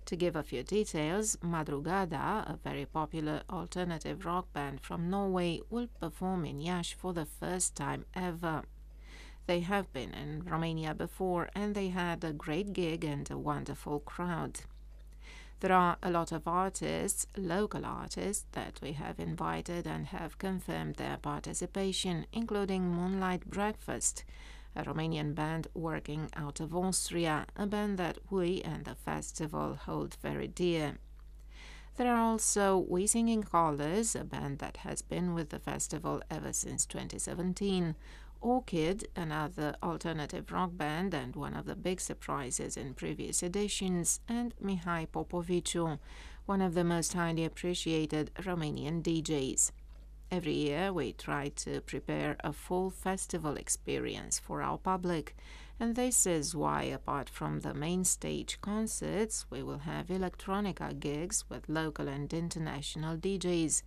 To 0.08 0.18
give 0.18 0.36
a 0.36 0.44
few 0.44 0.62
details, 0.64 1.38
Madrugada, 1.38 2.44
a 2.46 2.60
very 2.62 2.86
popular 2.86 3.44
alternative 3.50 4.26
rock 4.26 4.52
band 4.52 4.82
from 4.82 5.10
Norway, 5.10 5.62
will 5.70 5.88
perform 6.02 6.44
in 6.44 6.60
Iași 6.60 6.96
for 6.98 7.14
the 7.14 7.26
first 7.26 7.78
time 7.78 8.04
ever. 8.14 8.64
They 9.46 9.62
have 9.62 9.94
been 9.94 10.14
in 10.14 10.44
Romania 10.44 10.94
before 10.94 11.50
and 11.56 11.76
they 11.76 11.88
had 11.88 12.26
a 12.26 12.34
great 12.34 12.74
gig 12.74 13.06
and 13.06 13.32
a 13.32 13.38
wonderful 13.38 14.02
crowd. 14.02 14.60
There 15.62 15.74
are 15.74 15.98
a 16.02 16.10
lot 16.10 16.32
of 16.32 16.48
artists, 16.48 17.28
local 17.36 17.86
artists, 17.86 18.46
that 18.54 18.80
we 18.82 18.94
have 18.94 19.20
invited 19.20 19.86
and 19.86 20.08
have 20.08 20.38
confirmed 20.38 20.96
their 20.96 21.18
participation, 21.18 22.26
including 22.32 22.90
Moonlight 22.90 23.50
Breakfast, 23.50 24.24
a 24.74 24.84
Romanian 24.84 25.36
band 25.36 25.68
working 25.74 26.30
out 26.34 26.62
of 26.62 26.74
Austria, 26.74 27.46
a 27.58 27.68
band 27.68 27.98
that 28.00 28.20
we 28.30 28.62
and 28.62 28.86
the 28.86 28.96
festival 28.96 29.76
hold 29.76 30.16
very 30.22 30.48
dear. 30.48 30.98
There 31.98 32.16
are 32.16 32.22
also 32.22 32.78
We 32.78 33.06
Singing 33.06 33.44
Colors, 33.44 34.16
a 34.16 34.24
band 34.24 34.60
that 34.60 34.78
has 34.78 35.02
been 35.02 35.34
with 35.34 35.50
the 35.50 35.60
festival 35.60 36.22
ever 36.32 36.54
since 36.54 36.86
2017, 36.86 37.96
Orchid, 38.42 39.08
another 39.16 39.76
alternative 39.84 40.52
rock 40.52 40.72
band 40.74 41.14
and 41.14 41.36
one 41.36 41.54
of 41.54 41.66
the 41.66 41.76
big 41.76 42.00
surprises 42.00 42.78
in 42.78 42.94
previous 42.94 43.44
editions, 43.44 44.22
and 44.30 44.56
Mihai 44.64 45.08
Popoviciu, 45.08 46.00
one 46.46 46.62
of 46.62 46.74
the 46.74 46.86
most 46.86 47.14
highly 47.14 47.44
appreciated 47.44 48.32
Romanian 48.36 49.04
DJs. 49.04 49.72
Every 50.32 50.54
year 50.54 50.94
we 50.94 51.12
try 51.12 51.50
to 51.50 51.82
prepare 51.82 52.38
a 52.40 52.54
full 52.54 52.92
festival 52.92 53.56
experience 53.56 54.40
for 54.40 54.62
our 54.62 54.78
public, 54.78 55.36
and 55.80 55.96
this 55.96 56.26
is 56.26 56.56
why, 56.56 56.84
apart 56.84 57.30
from 57.30 57.60
the 57.60 57.74
main 57.74 58.06
stage 58.06 58.62
concerts, 58.62 59.46
we 59.50 59.64
will 59.64 59.80
have 59.80 60.08
electronica 60.08 60.98
gigs 60.98 61.44
with 61.50 61.68
local 61.68 62.08
and 62.08 62.32
international 62.34 63.18
DJs 63.18 63.82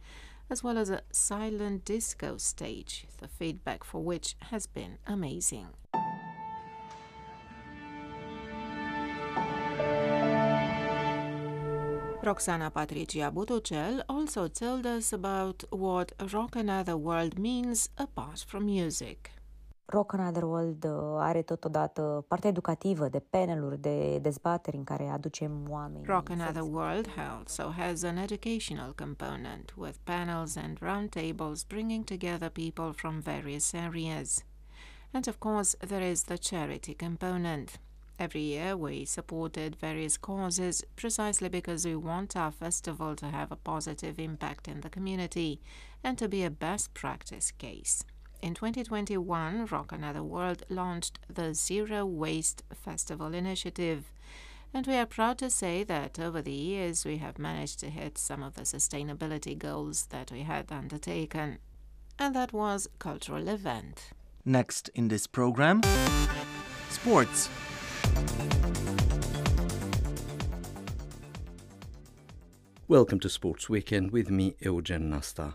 as 0.53 0.63
well 0.63 0.77
as 0.77 0.91
a 0.91 1.01
silent 1.11 1.83
disco 1.83 2.37
stage, 2.37 3.07
the 3.23 3.27
feedback 3.27 3.83
for 3.83 4.03
which 4.05 4.37
has 4.51 4.67
been 4.67 4.99
amazing. 5.07 5.69
Roxana 12.23 12.71
Patricia 12.71 13.33
Butucel 13.35 14.03
also 14.11 14.47
told 14.47 14.85
us 14.85 15.15
about 15.15 15.65
what 15.71 16.13
Rock 16.35 16.55
Another 16.55 16.99
World 16.99 17.39
means 17.39 17.89
apart 17.97 18.45
from 18.47 18.67
music. 18.67 19.31
Rock 19.93 20.15
Another 20.15 20.45
World 20.45 20.85
uh, 20.85 20.91
are 21.19 21.43
totodată 21.43 22.25
parte 22.29 22.49
educativă 22.49 23.09
de 23.09 23.19
paneluri, 23.19 23.81
de 23.81 24.19
dezbateri 24.19 24.77
în 24.77 24.85
care 24.85 25.09
aducem 25.09 25.67
oameni. 25.71 26.05
Rock 26.05 26.31
Another 26.31 26.63
World 26.63 27.09
also 27.39 27.73
has 27.77 28.03
an 28.03 28.17
educational 28.17 28.93
component 28.93 29.75
with 29.77 29.97
panels 30.05 30.57
and 30.57 30.79
roundtables 30.79 31.67
bringing 31.67 32.05
together 32.05 32.49
people 32.49 32.93
from 32.93 33.21
various 33.21 33.73
areas. 33.73 34.45
And 35.11 35.27
of 35.27 35.37
course, 35.39 35.77
there 35.77 36.11
is 36.11 36.23
the 36.23 36.37
charity 36.37 36.95
component. 36.95 37.81
Every 38.17 38.43
year 38.43 38.77
we 38.77 39.05
supported 39.05 39.77
various 39.81 40.17
causes 40.21 40.85
precisely 40.95 41.49
because 41.49 41.89
we 41.89 41.97
want 41.97 42.35
our 42.35 42.53
festival 42.53 43.15
to 43.15 43.27
have 43.27 43.51
a 43.51 43.63
positive 43.63 44.23
impact 44.23 44.67
in 44.67 44.81
the 44.81 44.89
community 44.89 45.61
and 46.03 46.17
to 46.19 46.29
be 46.29 46.45
a 46.45 46.51
best 46.51 46.95
practice 46.95 47.53
case. 47.59 48.05
In 48.43 48.55
2021, 48.55 49.67
Rock 49.67 49.93
Another 49.93 50.25
World 50.25 50.65
launched 50.69 51.21
the 51.33 51.55
Zero 51.55 52.05
Waste 52.05 52.65
Festival 52.75 53.35
initiative. 53.35 54.13
And 54.75 54.85
we 54.85 54.97
are 54.97 55.07
proud 55.07 55.39
to 55.39 55.49
say 55.49 55.85
that 55.85 56.19
over 56.19 56.43
the 56.43 56.51
years 56.51 57.05
we 57.05 57.19
have 57.19 57.39
managed 57.39 57.79
to 57.81 57.89
hit 57.89 58.19
some 58.19 58.43
of 58.43 58.55
the 58.55 58.63
sustainability 58.63 59.57
goals 59.57 60.07
that 60.07 60.33
we 60.33 60.41
had 60.43 60.73
undertaken. 60.73 61.59
And 62.19 62.35
that 62.35 62.53
was 62.53 62.89
cultural 62.99 63.47
event. 63.47 64.11
Next 64.45 64.89
in 64.89 65.07
this 65.07 65.29
program, 65.29 65.81
sports. 66.91 67.49
Welcome 72.89 73.21
to 73.21 73.29
Sports 73.29 73.69
Weekend 73.69 74.11
with 74.11 74.31
me, 74.31 74.57
Eugen 74.59 75.11
Nasta. 75.11 75.55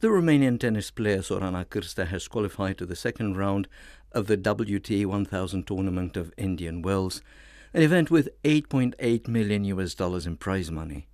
The 0.00 0.06
Romanian 0.06 0.60
tennis 0.60 0.92
player 0.92 1.22
Sorana 1.22 1.64
Cârstea 1.64 2.06
has 2.06 2.28
qualified 2.28 2.78
to 2.78 2.86
the 2.86 2.94
second 2.94 3.36
round 3.36 3.66
of 4.12 4.28
the 4.28 4.36
WTA 4.36 5.04
1000 5.04 5.66
tournament 5.66 6.16
of 6.16 6.32
Indian 6.36 6.82
Wells, 6.82 7.20
an 7.74 7.82
event 7.82 8.08
with 8.08 8.28
8.8 8.44 9.26
million 9.26 9.64
US 9.64 9.94
dollars 9.96 10.24
in 10.24 10.36
prize 10.36 10.70
money. 10.70 11.08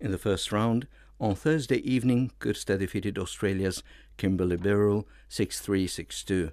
In 0.00 0.10
the 0.10 0.18
first 0.18 0.50
round, 0.50 0.88
on 1.20 1.36
Thursday 1.36 1.76
evening, 1.88 2.32
Cârstea 2.40 2.80
defeated 2.80 3.16
Australia's 3.16 3.84
Kimberly 4.16 4.56
Birrell 4.56 5.06
6-3-6-2. 5.30 6.50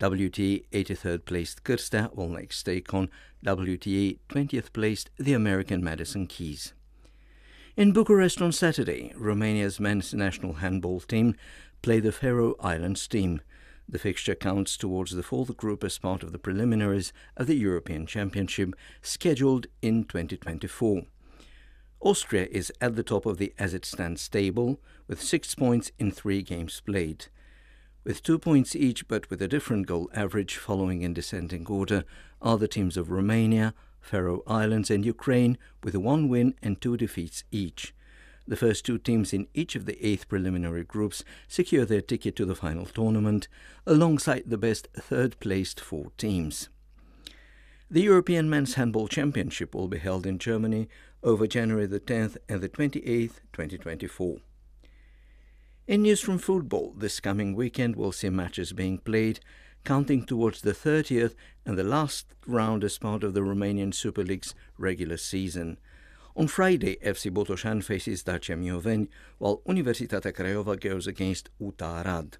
WTA 0.00 0.64
83rd 0.72 1.26
placed 1.26 1.64
Cârstea 1.64 2.14
will 2.14 2.30
next 2.30 2.62
take 2.62 2.94
on 2.94 3.10
WTA 3.44 4.18
20th 4.30 4.72
placed 4.72 5.10
the 5.18 5.34
American 5.34 5.84
Madison 5.84 6.26
Keys. 6.26 6.72
In 7.80 7.92
Bucharest 7.92 8.42
on 8.42 8.52
Saturday, 8.52 9.10
Romania's 9.16 9.80
men's 9.80 10.12
national 10.12 10.52
handball 10.52 11.00
team 11.00 11.34
play 11.80 11.98
the 11.98 12.12
Faroe 12.12 12.54
Islands 12.60 13.08
team. 13.08 13.40
The 13.88 13.98
fixture 13.98 14.34
counts 14.34 14.76
towards 14.76 15.12
the 15.12 15.22
fourth 15.22 15.56
group 15.56 15.82
as 15.82 15.96
part 15.96 16.22
of 16.22 16.32
the 16.32 16.38
preliminaries 16.38 17.14
of 17.38 17.46
the 17.46 17.56
European 17.56 18.04
Championship 18.04 18.74
scheduled 19.00 19.66
in 19.80 20.04
2024. 20.04 21.04
Austria 22.02 22.48
is 22.50 22.70
at 22.82 22.96
the 22.96 23.02
top 23.02 23.24
of 23.24 23.38
the 23.38 23.54
as 23.58 23.72
it 23.72 23.86
stands 23.86 24.28
table 24.28 24.78
with 25.08 25.22
six 25.22 25.54
points 25.54 25.90
in 25.98 26.10
three 26.10 26.42
games 26.42 26.82
played. 26.82 27.28
With 28.04 28.22
two 28.22 28.38
points 28.38 28.76
each 28.76 29.08
but 29.08 29.30
with 29.30 29.40
a 29.40 29.48
different 29.48 29.86
goal 29.86 30.10
average 30.12 30.58
following 30.58 31.00
in 31.00 31.14
descending 31.14 31.66
order 31.66 32.04
are 32.42 32.58
the 32.58 32.68
teams 32.68 32.98
of 32.98 33.10
Romania, 33.10 33.72
Faroe 34.10 34.42
Islands, 34.44 34.90
and 34.90 35.06
Ukraine 35.06 35.56
with 35.84 35.94
one 35.94 36.28
win 36.28 36.54
and 36.60 36.80
two 36.80 36.96
defeats 36.96 37.44
each. 37.52 37.94
The 38.44 38.56
first 38.56 38.84
two 38.84 38.98
teams 38.98 39.32
in 39.32 39.46
each 39.54 39.76
of 39.76 39.86
the 39.86 40.04
eight 40.04 40.26
preliminary 40.28 40.82
groups 40.82 41.22
secure 41.46 41.84
their 41.84 42.00
ticket 42.00 42.34
to 42.34 42.44
the 42.44 42.56
final 42.56 42.86
tournament, 42.86 43.46
alongside 43.86 44.42
the 44.46 44.58
best 44.58 44.88
third 44.94 45.38
placed 45.38 45.78
four 45.78 46.10
teams. 46.18 46.68
The 47.88 48.02
European 48.02 48.50
Men's 48.50 48.74
Handball 48.74 49.06
Championship 49.06 49.76
will 49.76 49.86
be 49.86 49.98
held 49.98 50.26
in 50.26 50.38
Germany 50.38 50.88
over 51.22 51.46
January 51.46 51.86
the 51.86 52.00
10th 52.00 52.36
and 52.48 52.60
the 52.60 52.68
28th, 52.68 53.38
2024. 53.52 54.38
In 55.86 56.02
news 56.02 56.20
from 56.20 56.38
football, 56.38 56.94
this 56.98 57.20
coming 57.20 57.54
weekend 57.54 57.94
we'll 57.94 58.10
see 58.10 58.30
matches 58.30 58.72
being 58.72 58.98
played 58.98 59.38
counting 59.84 60.24
towards 60.24 60.60
the 60.60 60.72
30th 60.72 61.34
and 61.64 61.78
the 61.78 61.84
last 61.84 62.26
round 62.46 62.84
as 62.84 62.98
part 62.98 63.24
of 63.24 63.34
the 63.34 63.40
Romanian 63.40 63.94
Super 63.94 64.22
League's 64.22 64.54
regular 64.78 65.16
season. 65.16 65.78
On 66.36 66.46
Friday, 66.46 66.96
FC 67.04 67.30
Botoșani 67.30 67.82
faces 67.82 68.22
Dacia 68.22 68.56
Mioveni, 68.56 69.08
while 69.38 69.62
Universitatea 69.66 70.32
Craiova 70.32 70.80
goes 70.80 71.06
against 71.06 71.50
UTA 71.60 71.84
Arad. 71.84 72.38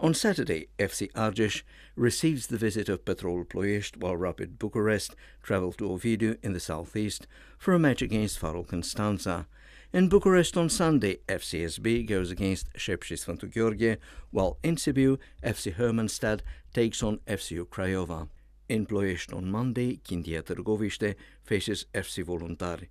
On 0.00 0.12
Saturday, 0.12 0.68
FC 0.78 1.08
Argeș 1.12 1.62
receives 1.94 2.48
the 2.48 2.56
visit 2.56 2.88
of 2.88 3.04
Petrol 3.04 3.44
Ploiești, 3.44 3.96
while 3.98 4.16
Rapid 4.16 4.58
Bucharest 4.58 5.14
travel 5.42 5.72
to 5.72 5.88
Ovidiu 5.88 6.36
in 6.42 6.52
the 6.52 6.58
southeast 6.58 7.28
for 7.56 7.72
a 7.72 7.78
match 7.78 8.02
against 8.02 8.38
Farul 8.38 8.66
Constanța. 8.66 9.46
In 9.92 10.08
Bucharest 10.08 10.56
on 10.56 10.70
Sunday, 10.70 11.18
FCSB 11.28 12.06
goes 12.06 12.30
against 12.30 12.72
Sfântu 12.72 13.52
Gheorghe, 13.52 13.98
while 14.30 14.56
in 14.62 14.76
Sibiu, 14.76 15.18
FC 15.42 15.74
Hermannstadt 15.74 16.40
takes 16.72 17.02
on 17.02 17.18
FCU 17.26 17.66
Craiova. 17.68 18.28
In 18.70 18.86
Ploiești 18.86 19.34
on 19.34 19.50
Monday, 19.50 20.00
Chindia 20.02 20.40
Târgoviște 20.40 21.16
faces 21.42 21.86
FC 21.92 22.24
Voluntari. 22.24 22.88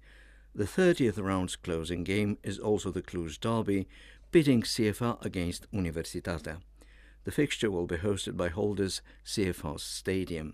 The 0.54 0.66
30th 0.66 1.18
round's 1.18 1.56
closing 1.56 2.04
game 2.04 2.38
is 2.44 2.60
also 2.60 2.92
the 2.92 3.02
Cluj 3.02 3.40
derby, 3.40 3.88
pitting 4.30 4.64
CFR 4.64 5.18
against 5.26 5.66
Universitatea. 5.72 6.60
The 7.24 7.32
fixture 7.32 7.72
will 7.72 7.88
be 7.88 7.98
hosted 7.98 8.38
by 8.38 8.50
holders 8.50 9.02
CFR's 9.26 9.82
Stadium. 9.82 10.54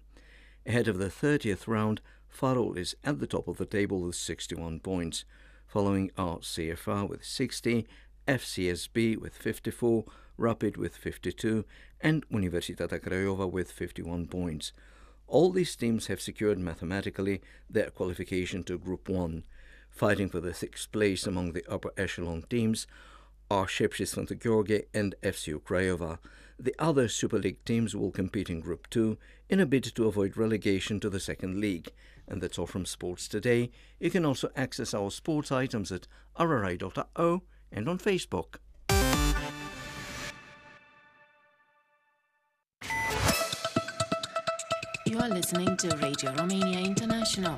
Ahead 0.66 0.88
of 0.88 0.98
the 0.98 1.10
30th 1.10 1.68
round, 1.68 2.00
Farul 2.30 2.78
is 2.78 2.96
at 3.04 3.20
the 3.20 3.28
top 3.28 3.50
of 3.50 3.58
the 3.58 3.66
table 3.66 4.00
with 4.00 4.16
61 4.16 4.80
points 4.80 5.26
following 5.68 6.10
are 6.18 6.38
CFR 6.38 7.08
with 7.08 7.24
60, 7.24 7.86
FCSB 8.28 9.18
with 9.18 9.36
54, 9.36 10.06
Rapid 10.38 10.78
with 10.78 10.96
52, 10.96 11.66
and 12.00 12.28
Universitatea 12.30 13.02
Craiova 13.02 13.52
with 13.52 13.72
51 13.72 14.28
points. 14.28 14.72
All 15.28 15.52
these 15.52 15.76
teams 15.76 16.08
have 16.08 16.22
secured 16.22 16.58
mathematically 16.58 17.42
their 17.70 17.90
qualification 17.90 18.64
to 18.64 18.78
Group 18.78 19.10
1. 19.10 19.44
Fighting 19.90 20.30
for 20.30 20.40
the 20.40 20.54
sixth 20.54 20.92
place 20.92 21.28
among 21.28 21.52
the 21.52 21.66
upper 21.70 21.92
echelon 21.98 22.44
teams 22.50 22.88
are 23.52 23.66
Shepsis 23.66 24.16
Gheorghe 24.40 24.86
and 24.94 25.16
FCU 25.22 25.62
Craiova. 25.62 26.20
The 26.60 26.76
other 26.80 27.08
Super 27.08 27.40
League 27.40 27.64
teams 27.66 27.96
will 27.96 28.12
compete 28.12 28.50
in 28.50 28.62
Group 28.62 28.90
2 28.90 29.18
in 29.50 29.60
a 29.60 29.66
bid 29.66 29.84
to 29.96 30.08
avoid 30.08 30.38
relegation 30.38 31.00
to 31.02 31.10
the 31.10 31.20
second 31.20 31.60
league. 31.60 31.92
And 32.28 32.42
that's 32.42 32.60
all 32.60 32.68
from 32.68 32.86
Sports 32.86 33.28
Today. 33.28 33.72
You 34.00 34.10
can 34.10 34.26
also 34.26 34.50
access 34.56 34.94
our 34.94 35.12
sports 35.12 35.52
items 35.52 35.92
at 35.92 36.08
rri.ro 36.38 37.44
and 37.72 37.90
on 37.90 37.98
Facebook. 38.00 38.56
You 45.06 45.20
are 45.20 45.30
listening 45.30 45.78
to 45.78 45.96
Radio 45.98 46.34
Romania 46.34 46.80
International. 46.80 47.56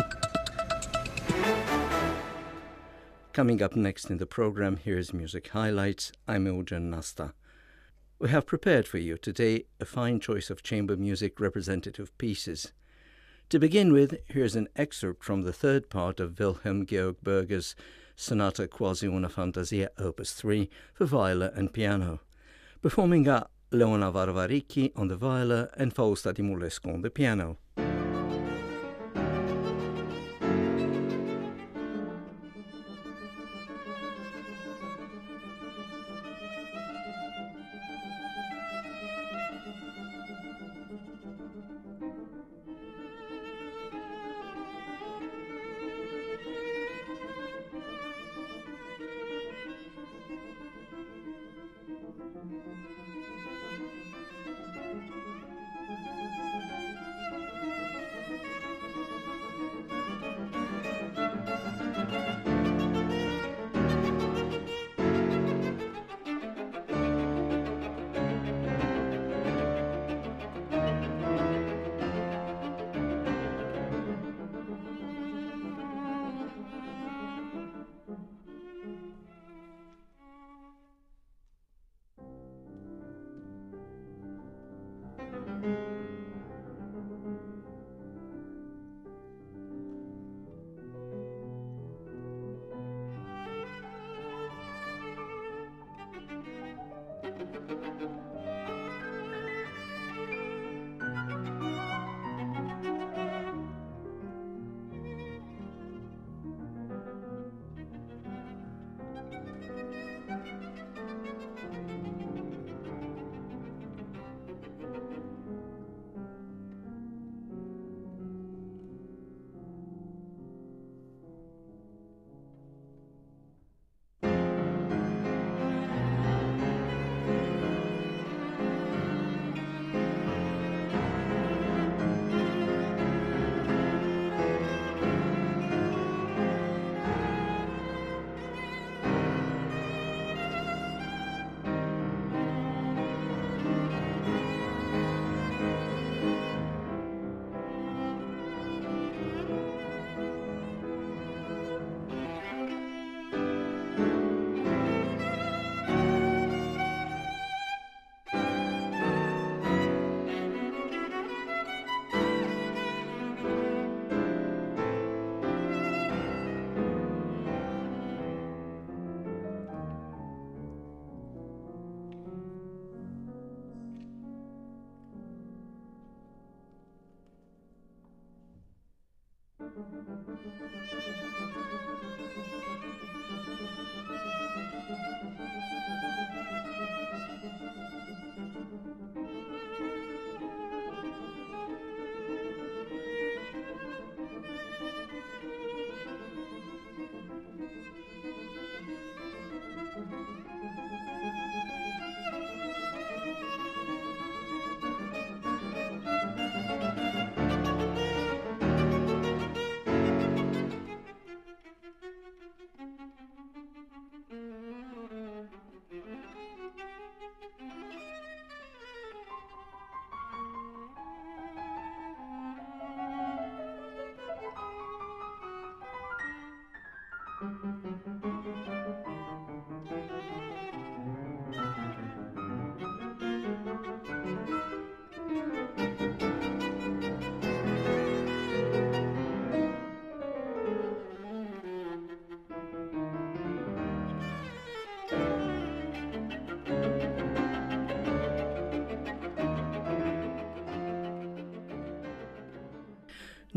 Coming 3.34 3.62
up 3.62 3.76
next 3.76 4.10
in 4.10 4.18
the 4.18 4.26
program, 4.26 4.78
here's 4.78 5.14
Music 5.14 5.48
Highlights. 5.48 6.12
I'm 6.28 6.46
Eugen 6.46 6.90
Nasta. 6.90 7.34
We 8.20 8.30
have 8.30 8.46
prepared 8.46 8.88
for 8.88 8.98
you 8.98 9.18
today 9.18 9.66
a 9.80 9.86
fine 9.86 10.20
choice 10.20 10.50
of 10.50 10.62
chamber 10.62 10.98
music 10.98 11.40
representative 11.40 12.16
pieces. 12.18 12.74
To 13.50 13.58
begin 13.58 13.92
with, 13.92 14.20
here's 14.28 14.56
an 14.56 14.68
excerpt 14.76 15.24
from 15.24 15.42
the 15.42 15.52
third 15.52 15.90
part 15.90 16.20
of 16.20 16.38
Wilhelm 16.38 16.86
Georg 16.86 17.16
Berger's 17.24 17.76
Sonata 18.16 18.68
Quasi 18.68 19.08
una 19.08 19.28
Fantasia, 19.28 19.90
Opus 19.98 20.34
3, 20.34 20.70
for 20.94 21.08
viola 21.08 21.50
and 21.56 21.74
piano. 21.74 22.20
Performing 22.84 23.28
are 23.28 23.48
Leona 23.72 24.12
Varvarichi 24.12 24.92
on 24.96 25.08
the 25.08 25.16
viola 25.16 25.70
and 25.78 25.96
Fausta 25.96 26.32
Timulescu 26.32 26.94
on 26.94 27.02
the 27.02 27.10
piano. 27.10 27.58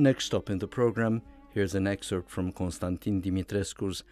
Next 0.02 0.34
up 0.34 0.50
in 0.50 0.58
the 0.58 0.66
program, 0.66 1.22
here's 1.54 1.76
an 1.76 1.86
excerpt 1.86 2.28
from 2.28 2.50
Constantin 2.50 3.22
Dimitrescu's 3.22 4.02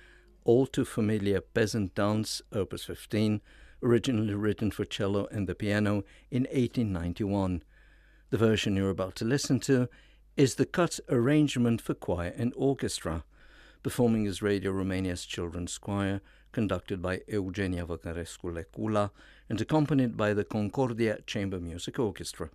all 0.44 0.64
too 0.64 0.84
familiar 0.84 1.40
Peasant 1.40 1.96
Dance, 1.96 2.42
Opus 2.52 2.84
15, 2.84 3.40
originally 3.82 4.34
written 4.34 4.70
for 4.70 4.84
cello 4.84 5.26
and 5.32 5.48
the 5.48 5.54
piano 5.56 6.04
in 6.30 6.44
1891. 6.44 7.64
The 8.30 8.38
version 8.38 8.76
you're 8.76 8.88
about 8.88 9.16
to 9.16 9.24
listen 9.24 9.58
to 9.62 9.88
is 10.36 10.54
the 10.54 10.64
cut 10.64 11.00
arrangement 11.08 11.80
for 11.80 11.94
choir 11.94 12.34
and 12.36 12.52
orchestra. 12.54 13.24
Performing 13.82 14.28
as 14.28 14.42
Radio 14.42 14.70
Romania's 14.70 15.24
children's 15.24 15.76
choir, 15.76 16.20
conducted 16.52 17.02
by 17.02 17.22
Eugenia 17.26 17.84
Văcărescu 17.84 18.52
Necula 18.52 19.10
and 19.48 19.60
accompanied 19.60 20.16
by 20.16 20.34
the 20.34 20.44
Concordia 20.44 21.18
Chamber 21.26 21.58
Music 21.58 21.98
Orchestra. 21.98 22.48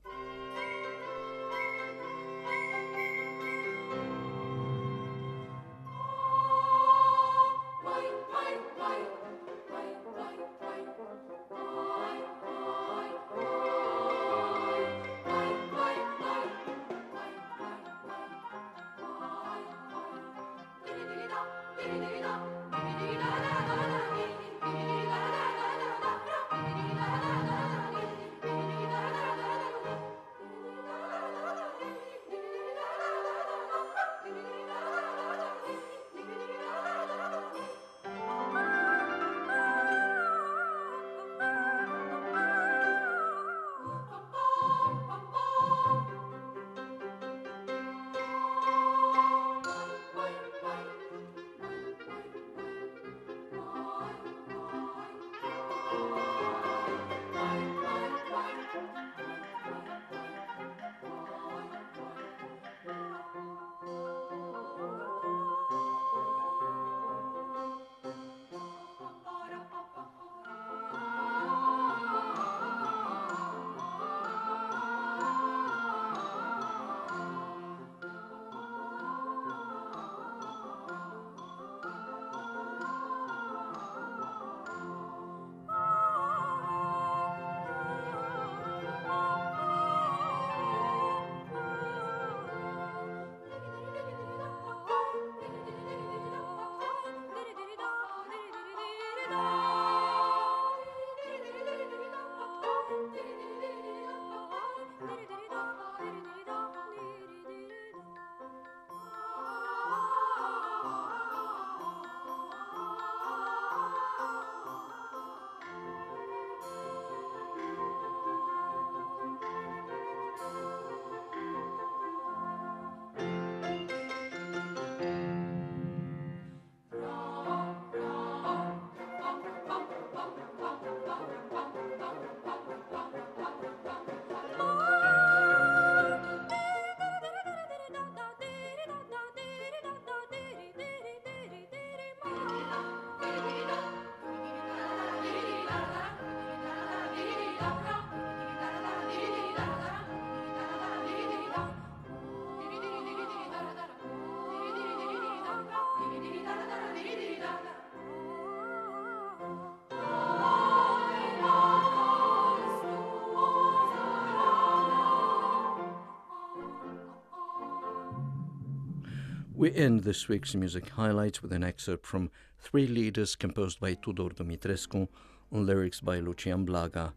We 169.66 169.74
end 169.74 170.01
this 170.01 170.28
week's 170.28 170.53
music 170.53 170.89
highlights 170.89 171.41
with 171.41 171.51
an 171.51 171.63
excerpt 171.63 172.05
from 172.05 172.30
Three 172.59 172.86
Lieder 172.86 173.26
composed 173.39 173.80
by 173.80 173.95
Tudor 173.95 174.30
Dumitrescu 174.30 175.07
on 175.51 175.66
lyrics 175.66 176.01
by 176.01 176.20
Lucian 176.20 176.68
Blaga. 176.68 177.13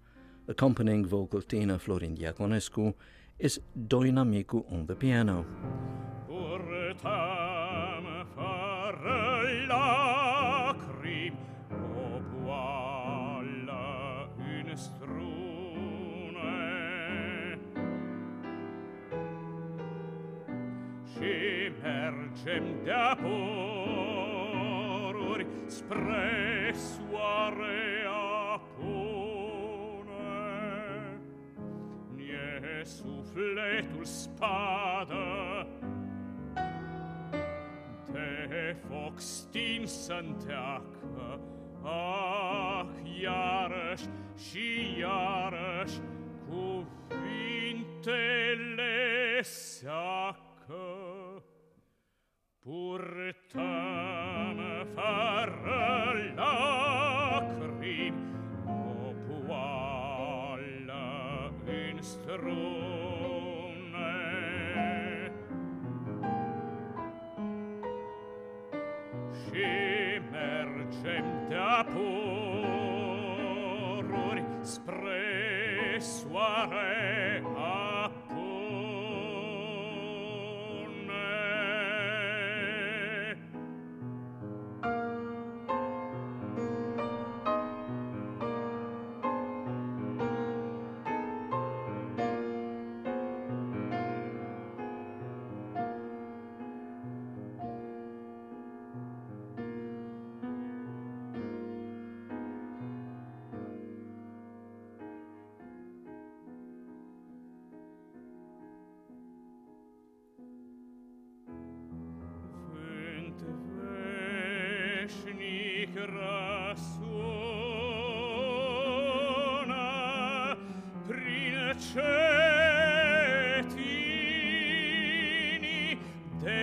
Accompanying 0.49 1.05
vocal 1.05 1.42
tenor 1.42 1.78
Florin 1.78 2.16
Diaconescu 2.16 2.94
is 3.38 3.61
Doina 3.78 4.24
Micu 4.24 4.64
on 4.72 4.86
the 4.86 4.94
piano. 4.94 5.44
Mergem 22.11 22.64
de-a 22.84 23.16
poruri 24.40 25.46
spre 25.66 26.72
soare 26.72 28.06
apune. 28.46 29.59
Nie 32.16 32.82
sufletul 32.84 34.04
spadă 34.04 35.66
de 38.12 38.76
foc 38.88 39.20
stins 39.20 40.06
înteacă, 40.09 41.40
ah, 41.82 42.86
iarăși 43.22 44.04
și 44.36 44.96
iarăși 44.98 46.00
cuvintele 46.48 46.92
seacă. 49.42 50.38
pur 52.68 53.04
tame 53.50 54.72
farra 54.94 56.12
lacrim 56.38 58.16
o 58.68 59.14
pualla 59.24 61.06
mercente 70.34 71.56
a 71.56 71.80
pururi 71.92 72.84
spressuare 74.74 75.88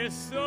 desada 0.05 0.44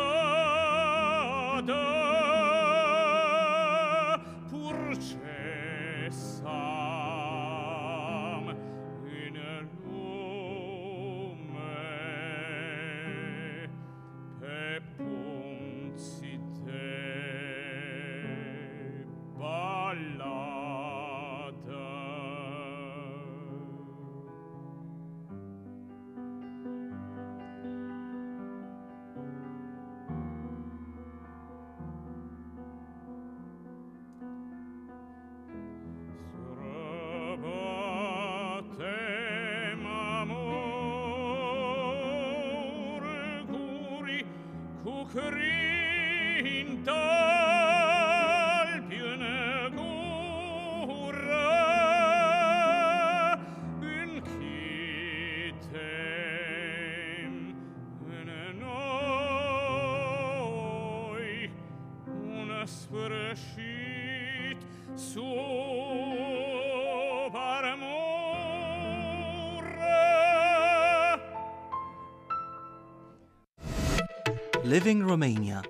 Living 74.69 75.03
Romania. 75.03 75.63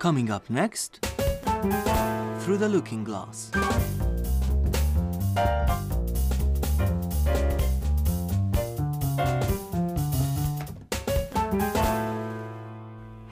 Coming 0.00 0.28
up 0.28 0.50
next, 0.50 0.98
Through 2.40 2.58
the 2.58 2.68
Looking 2.68 3.04
Glass. 3.04 3.52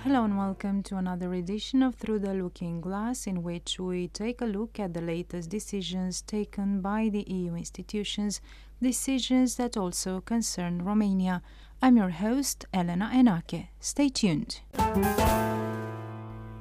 Hello 0.04 0.22
and 0.22 0.38
welcome 0.38 0.84
to 0.84 0.96
another 0.96 1.34
edition 1.34 1.82
of 1.82 1.96
Through 1.96 2.20
the 2.20 2.34
Looking 2.34 2.80
Glass, 2.80 3.26
in 3.26 3.42
which 3.42 3.80
we 3.80 4.06
take 4.06 4.40
a 4.40 4.46
look 4.46 4.78
at 4.78 4.94
the 4.94 5.00
latest 5.00 5.50
decisions 5.50 6.22
taken 6.22 6.80
by 6.80 7.08
the 7.08 7.24
EU 7.26 7.56
institutions, 7.56 8.40
decisions 8.80 9.56
that 9.56 9.76
also 9.76 10.20
concern 10.20 10.84
Romania. 10.84 11.42
I'm 11.84 11.98
your 11.98 12.08
host, 12.08 12.64
Elena 12.72 13.10
Enache. 13.12 13.68
Stay 13.78 14.08
tuned. 14.08 14.62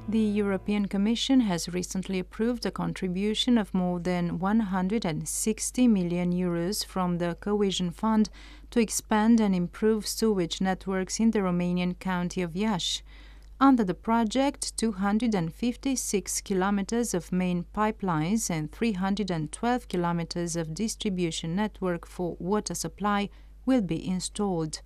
The 0.10 0.20
European 0.20 0.90
Commission 0.90 1.40
has 1.40 1.70
recently 1.70 2.20
approved 2.20 2.66
a 2.66 2.72
contribution 2.72 3.58
of 3.58 3.74
more 3.74 4.02
than 4.02 4.38
160 4.38 5.88
million 5.88 6.34
euros 6.34 6.86
from 6.86 7.20
the 7.20 7.38
Cohesion 7.40 7.92
Fund 7.92 8.30
to 8.72 8.82
expand 8.82 9.40
and 9.40 9.56
improve 9.56 10.06
sewage 10.06 10.60
networks 10.60 11.22
in 11.22 11.32
the 11.32 11.40
Romanian 11.40 11.98
county 11.98 12.42
of 12.42 12.54
Iași. 12.54 13.02
Under 13.62 13.86
the 13.86 13.94
project, 13.94 14.76
256 14.76 16.42
kilometers 16.42 17.14
of 17.14 17.32
main 17.32 17.64
pipelines 17.74 18.50
and 18.50 18.74
312 18.74 19.88
kilometers 19.88 20.58
of 20.58 20.74
distribution 20.74 21.56
network 21.56 22.06
for 22.06 22.36
water 22.42 22.76
supply 22.76 23.30
will 23.66 23.82
be 23.82 24.06
installed. 24.06 24.82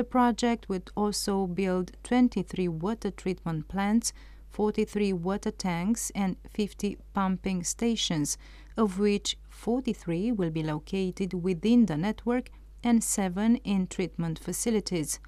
The 0.00 0.04
project 0.04 0.70
would 0.70 0.90
also 0.96 1.46
build 1.46 1.92
23 2.04 2.68
water 2.68 3.10
treatment 3.10 3.68
plants, 3.68 4.14
43 4.48 5.12
water 5.12 5.50
tanks, 5.50 6.10
and 6.14 6.36
50 6.48 6.96
pumping 7.12 7.64
stations, 7.64 8.38
of 8.78 8.98
which 8.98 9.36
43 9.50 10.32
will 10.32 10.48
be 10.48 10.62
located 10.62 11.34
within 11.34 11.84
the 11.84 11.98
network 11.98 12.48
and 12.82 13.04
7 13.04 13.56
in 13.56 13.88
treatment 13.88 14.38
facilities. 14.38 15.20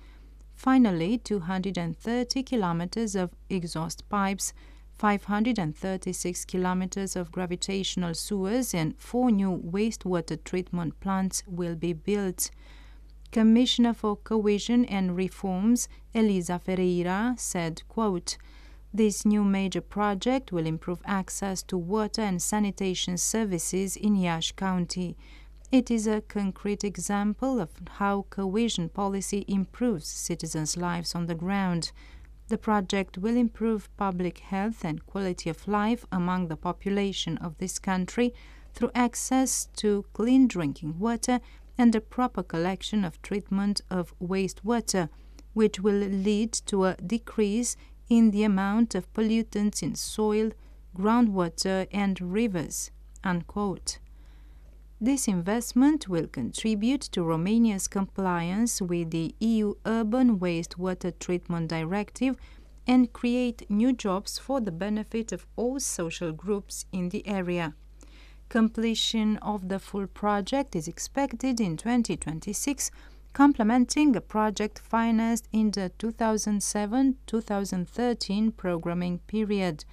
Finally, 0.54 1.18
230 1.18 2.42
kilometers 2.42 3.14
of 3.14 3.34
exhaust 3.50 4.08
pipes, 4.08 4.54
536 4.94 6.46
kilometers 6.46 7.14
of 7.14 7.30
gravitational 7.30 8.14
sewers, 8.14 8.72
and 8.72 8.98
four 8.98 9.30
new 9.30 9.54
wastewater 9.58 10.42
treatment 10.42 10.98
plants 11.00 11.42
will 11.46 11.74
be 11.74 11.92
built. 11.92 12.50
Commissioner 13.32 13.94
for 13.94 14.16
Cohesion 14.16 14.84
and 14.84 15.16
Reforms, 15.16 15.88
Elisa 16.14 16.58
Ferreira, 16.58 17.34
said, 17.38 17.82
quote, 17.88 18.36
this 18.92 19.24
new 19.24 19.42
major 19.42 19.80
project 19.80 20.52
will 20.52 20.66
improve 20.66 21.00
access 21.06 21.62
to 21.62 21.78
water 21.78 22.20
and 22.20 22.42
sanitation 22.42 23.16
services 23.16 23.96
in 23.96 24.14
Iași 24.16 24.52
County. 24.54 25.16
It 25.70 25.90
is 25.90 26.06
a 26.06 26.20
concrete 26.20 26.84
example 26.84 27.58
of 27.58 27.70
how 27.92 28.26
cohesion 28.28 28.90
policy 28.90 29.46
improves 29.48 30.08
citizens' 30.08 30.76
lives 30.76 31.14
on 31.14 31.24
the 31.26 31.34
ground. 31.34 31.90
The 32.48 32.58
project 32.58 33.16
will 33.16 33.38
improve 33.38 33.88
public 33.96 34.40
health 34.40 34.84
and 34.84 35.06
quality 35.06 35.48
of 35.48 35.66
life 35.66 36.04
among 36.12 36.48
the 36.48 36.56
population 36.58 37.38
of 37.38 37.56
this 37.56 37.78
country 37.78 38.34
through 38.74 38.90
access 38.94 39.68
to 39.76 40.04
clean 40.12 40.48
drinking 40.48 40.98
water 40.98 41.40
and 41.76 41.92
the 41.92 42.00
proper 42.00 42.42
collection 42.42 43.04
of 43.04 43.20
treatment 43.22 43.80
of 43.90 44.14
wastewater, 44.20 45.08
which 45.52 45.80
will 45.80 45.94
lead 45.94 46.52
to 46.52 46.84
a 46.84 46.96
decrease 46.96 47.76
in 48.08 48.30
the 48.30 48.44
amount 48.44 48.94
of 48.94 49.12
pollutants 49.12 49.82
in 49.82 49.94
soil, 49.94 50.50
groundwater, 50.96 51.86
and 51.92 52.20
rivers. 52.20 52.90
Unquote. 53.24 53.98
This 55.00 55.26
investment 55.26 56.08
will 56.08 56.28
contribute 56.28 57.00
to 57.12 57.24
Romania's 57.24 57.88
compliance 57.88 58.80
with 58.80 59.10
the 59.10 59.34
EU 59.40 59.74
Urban 59.84 60.38
Wastewater 60.38 61.18
Treatment 61.18 61.68
Directive 61.68 62.36
and 62.86 63.12
create 63.12 63.68
new 63.68 63.92
jobs 63.92 64.38
for 64.38 64.60
the 64.60 64.70
benefit 64.70 65.32
of 65.32 65.46
all 65.56 65.80
social 65.80 66.32
groups 66.32 66.84
in 66.92 67.08
the 67.08 67.26
area. 67.26 67.74
Completion 68.52 69.38
of 69.38 69.70
the 69.70 69.78
full 69.78 70.06
project 70.06 70.76
is 70.76 70.86
expected 70.86 71.58
in 71.58 71.78
2026, 71.78 72.90
complementing 73.32 74.14
a 74.14 74.20
project 74.20 74.78
financed 74.78 75.48
in 75.54 75.70
the 75.70 75.90
2007 75.98 77.16
2013 77.26 78.52
programming 78.52 79.20
period. 79.20 79.86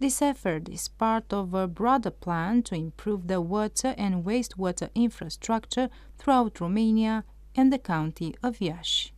This 0.00 0.20
effort 0.20 0.68
is 0.68 0.88
part 0.88 1.32
of 1.32 1.54
a 1.54 1.68
broader 1.68 2.10
plan 2.10 2.64
to 2.64 2.74
improve 2.74 3.28
the 3.28 3.40
water 3.40 3.94
and 3.96 4.24
wastewater 4.24 4.88
infrastructure 4.96 5.88
throughout 6.18 6.60
Romania 6.60 7.22
and 7.54 7.72
the 7.72 7.78
county 7.78 8.34
of 8.42 8.60
Iași. 8.60 9.12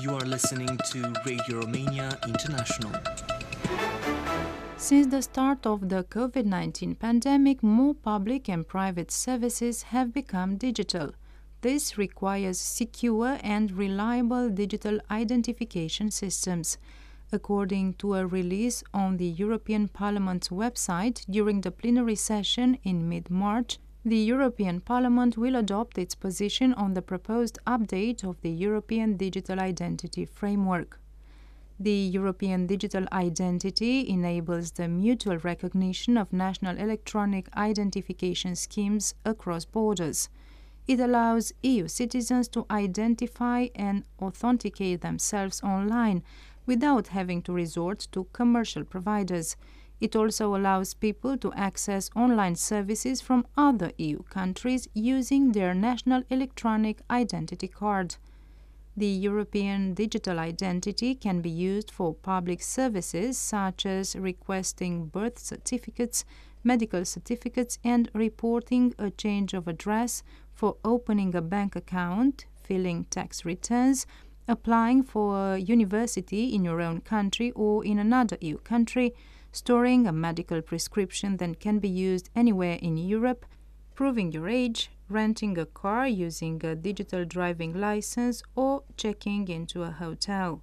You 0.00 0.14
are 0.14 0.24
listening 0.24 0.78
to 0.92 1.12
Radio 1.26 1.58
Romania 1.62 2.16
International. 2.24 2.92
Since 4.82 5.08
the 5.08 5.20
start 5.20 5.66
of 5.66 5.90
the 5.90 6.04
COVID 6.04 6.46
19 6.46 6.94
pandemic, 6.94 7.62
more 7.62 7.94
public 7.94 8.48
and 8.48 8.66
private 8.66 9.10
services 9.10 9.82
have 9.82 10.10
become 10.14 10.56
digital. 10.56 11.10
This 11.60 11.98
requires 11.98 12.58
secure 12.58 13.38
and 13.42 13.70
reliable 13.72 14.48
digital 14.48 14.98
identification 15.10 16.10
systems. 16.10 16.78
According 17.30 17.94
to 17.98 18.14
a 18.14 18.26
release 18.26 18.82
on 18.94 19.18
the 19.18 19.28
European 19.28 19.86
Parliament's 19.86 20.48
website 20.48 21.26
during 21.30 21.60
the 21.60 21.70
plenary 21.70 22.16
session 22.16 22.78
in 22.82 23.06
mid 23.06 23.30
March, 23.30 23.78
the 24.02 24.16
European 24.16 24.80
Parliament 24.80 25.36
will 25.36 25.56
adopt 25.56 25.98
its 25.98 26.14
position 26.14 26.72
on 26.72 26.94
the 26.94 27.02
proposed 27.02 27.58
update 27.66 28.24
of 28.24 28.40
the 28.40 28.50
European 28.50 29.18
Digital 29.18 29.60
Identity 29.60 30.24
Framework. 30.24 30.99
The 31.82 32.10
European 32.12 32.66
Digital 32.66 33.06
Identity 33.10 34.06
enables 34.06 34.72
the 34.72 34.86
mutual 34.86 35.38
recognition 35.38 36.18
of 36.18 36.30
national 36.30 36.76
electronic 36.76 37.48
identification 37.56 38.54
schemes 38.54 39.14
across 39.24 39.64
borders. 39.64 40.28
It 40.86 41.00
allows 41.00 41.54
EU 41.62 41.88
citizens 41.88 42.48
to 42.48 42.66
identify 42.70 43.68
and 43.74 44.04
authenticate 44.20 45.00
themselves 45.00 45.62
online 45.62 46.22
without 46.66 47.06
having 47.06 47.40
to 47.44 47.52
resort 47.54 48.08
to 48.12 48.26
commercial 48.34 48.84
providers. 48.84 49.56
It 50.02 50.14
also 50.14 50.54
allows 50.54 50.92
people 50.92 51.38
to 51.38 51.50
access 51.54 52.10
online 52.14 52.56
services 52.56 53.22
from 53.22 53.46
other 53.56 53.92
EU 53.96 54.22
countries 54.24 54.86
using 54.92 55.52
their 55.52 55.72
national 55.72 56.24
electronic 56.28 57.00
identity 57.10 57.68
card. 57.68 58.16
The 59.00 59.06
European 59.06 59.94
digital 59.94 60.38
identity 60.38 61.14
can 61.14 61.40
be 61.40 61.48
used 61.48 61.90
for 61.90 62.12
public 62.12 62.60
services 62.60 63.38
such 63.38 63.86
as 63.86 64.14
requesting 64.14 65.06
birth 65.06 65.38
certificates, 65.38 66.26
medical 66.62 67.06
certificates, 67.06 67.78
and 67.82 68.10
reporting 68.12 68.94
a 68.98 69.08
change 69.08 69.54
of 69.54 69.66
address 69.66 70.22
for 70.52 70.76
opening 70.84 71.34
a 71.34 71.40
bank 71.40 71.76
account, 71.76 72.44
filling 72.62 73.04
tax 73.04 73.42
returns, 73.42 74.06
applying 74.46 75.02
for 75.02 75.54
a 75.54 75.56
university 75.56 76.54
in 76.54 76.62
your 76.62 76.82
own 76.82 77.00
country 77.00 77.52
or 77.52 77.82
in 77.82 77.98
another 77.98 78.36
EU 78.42 78.58
country, 78.58 79.14
storing 79.50 80.06
a 80.06 80.12
medical 80.12 80.60
prescription 80.60 81.38
that 81.38 81.58
can 81.58 81.78
be 81.78 81.88
used 81.88 82.28
anywhere 82.36 82.78
in 82.82 82.98
Europe, 82.98 83.46
proving 83.94 84.30
your 84.30 84.46
age, 84.46 84.90
renting 85.10 85.58
a 85.58 85.66
car 85.66 86.06
using 86.06 86.64
a 86.64 86.74
digital 86.74 87.24
driving 87.24 87.74
license, 87.78 88.42
or 88.54 88.84
checking 88.96 89.48
into 89.48 89.82
a 89.82 89.90
hotel. 89.90 90.62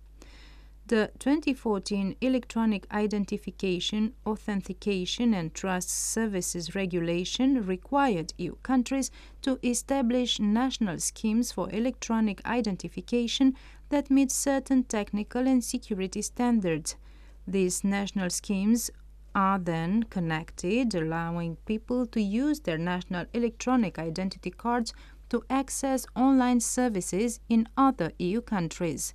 The 0.88 1.12
2014 1.20 2.16
Electronic 2.22 2.88
Identification, 2.94 4.14
Authentication 4.26 5.34
and 5.34 5.54
Trust 5.54 5.90
Services 5.90 6.76
Regulation 6.76 7.66
required 7.66 8.34
EU 8.38 8.56
countries 8.64 9.12
to 9.42 9.60
establish 9.62 10.40
national 10.40 11.00
schemes 11.00 11.52
for 11.52 11.70
electronic 11.72 12.46
identification 12.46 13.54
that 13.90 14.10
meet 14.10 14.32
certain 14.32 14.86
technical 14.86 15.46
and 15.46 15.62
security 15.62 16.22
standards. 16.22 16.96
These 17.46 17.84
national 17.84 18.30
schemes 18.30 18.90
are 19.38 19.60
then 19.60 20.02
connected, 20.02 20.96
allowing 20.96 21.56
people 21.68 22.08
to 22.08 22.20
use 22.20 22.62
their 22.62 22.80
national 22.80 23.24
electronic 23.34 24.00
identity 24.00 24.50
cards 24.50 24.96
to 25.30 25.44
access 25.48 26.08
online 26.16 26.60
services 26.60 27.40
in 27.48 27.70
other 27.78 28.12
EU 28.18 28.42
countries. 28.42 29.14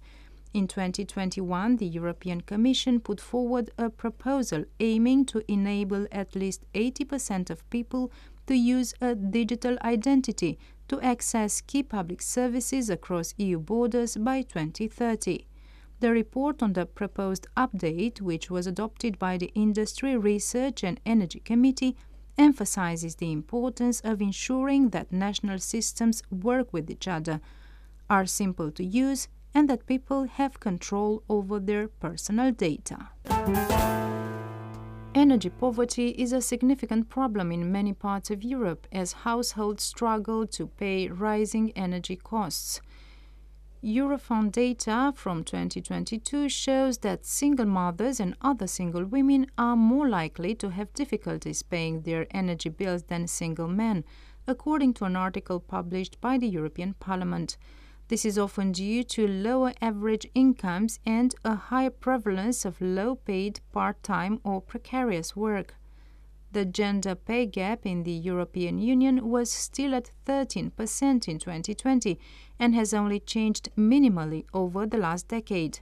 In 0.54 0.68
2021, 0.68 1.78
the 1.78 1.86
European 1.86 2.40
Commission 2.40 3.00
put 3.00 3.20
forward 3.20 3.70
a 3.76 3.90
proposal 3.90 4.64
aiming 4.78 5.24
to 5.24 5.42
enable 5.50 6.06
at 6.12 6.36
least 6.36 6.62
80% 6.72 7.50
of 7.50 7.68
people 7.68 8.12
to 8.46 8.54
use 8.54 8.94
a 9.00 9.16
digital 9.16 9.76
identity 9.82 10.56
to 10.86 11.00
access 11.00 11.60
key 11.60 11.82
public 11.82 12.22
services 12.22 12.88
across 12.88 13.34
EU 13.38 13.58
borders 13.58 14.16
by 14.16 14.42
2030. 14.42 15.46
The 16.02 16.10
report 16.10 16.64
on 16.64 16.72
the 16.72 16.84
proposed 16.84 17.46
update, 17.56 18.20
which 18.20 18.50
was 18.50 18.66
adopted 18.66 19.20
by 19.20 19.38
the 19.38 19.52
Industry, 19.54 20.16
Research 20.16 20.82
and 20.82 20.98
Energy 21.06 21.38
Committee, 21.38 21.96
emphasizes 22.36 23.14
the 23.14 23.30
importance 23.30 24.00
of 24.00 24.20
ensuring 24.20 24.90
that 24.90 25.12
national 25.12 25.60
systems 25.60 26.24
work 26.28 26.72
with 26.72 26.90
each 26.90 27.06
other, 27.06 27.40
are 28.10 28.26
simple 28.26 28.72
to 28.72 28.84
use, 28.84 29.28
and 29.54 29.70
that 29.70 29.86
people 29.86 30.24
have 30.24 30.58
control 30.58 31.22
over 31.28 31.60
their 31.60 31.86
personal 31.86 32.50
data. 32.50 33.10
Energy 35.14 35.50
poverty 35.50 36.08
is 36.18 36.32
a 36.32 36.40
significant 36.40 37.10
problem 37.10 37.52
in 37.52 37.70
many 37.70 37.92
parts 37.92 38.28
of 38.28 38.42
Europe 38.42 38.88
as 38.90 39.12
households 39.12 39.84
struggle 39.84 40.48
to 40.48 40.66
pay 40.66 41.06
rising 41.06 41.70
energy 41.76 42.16
costs. 42.16 42.80
Eurofound 43.84 44.52
data 44.52 45.12
from 45.16 45.42
2022 45.42 46.48
shows 46.48 46.98
that 46.98 47.26
single 47.26 47.66
mothers 47.66 48.20
and 48.20 48.36
other 48.40 48.68
single 48.68 49.04
women 49.04 49.44
are 49.58 49.74
more 49.74 50.08
likely 50.08 50.54
to 50.54 50.70
have 50.70 50.92
difficulties 50.94 51.64
paying 51.64 52.02
their 52.02 52.28
energy 52.30 52.68
bills 52.68 53.02
than 53.02 53.26
single 53.26 53.66
men, 53.66 54.04
according 54.46 54.94
to 54.94 55.04
an 55.04 55.16
article 55.16 55.58
published 55.58 56.20
by 56.20 56.38
the 56.38 56.46
European 56.46 56.94
Parliament. 56.94 57.56
This 58.06 58.24
is 58.24 58.38
often 58.38 58.70
due 58.70 59.02
to 59.02 59.26
lower 59.26 59.72
average 59.82 60.28
incomes 60.32 61.00
and 61.04 61.34
a 61.44 61.56
higher 61.56 61.90
prevalence 61.90 62.64
of 62.64 62.80
low 62.80 63.16
paid 63.16 63.58
part 63.72 64.00
time 64.04 64.38
or 64.44 64.60
precarious 64.60 65.34
work. 65.34 65.74
The 66.52 66.66
gender 66.66 67.14
pay 67.14 67.46
gap 67.46 67.86
in 67.86 68.02
the 68.02 68.12
European 68.12 68.78
Union 68.78 69.30
was 69.30 69.50
still 69.50 69.94
at 69.94 70.10
13% 70.26 71.26
in 71.26 71.38
2020 71.38 72.18
and 72.58 72.74
has 72.74 72.92
only 72.92 73.20
changed 73.20 73.70
minimally 73.74 74.44
over 74.52 74.86
the 74.86 74.98
last 74.98 75.28
decade. 75.28 75.80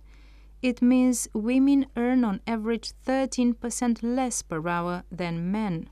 It 0.62 0.80
means 0.80 1.26
women 1.34 1.86
earn 1.96 2.22
on 2.22 2.40
average 2.46 2.92
13% 3.04 3.98
less 4.02 4.42
per 4.42 4.68
hour 4.68 5.02
than 5.10 5.50
men. 5.50 5.90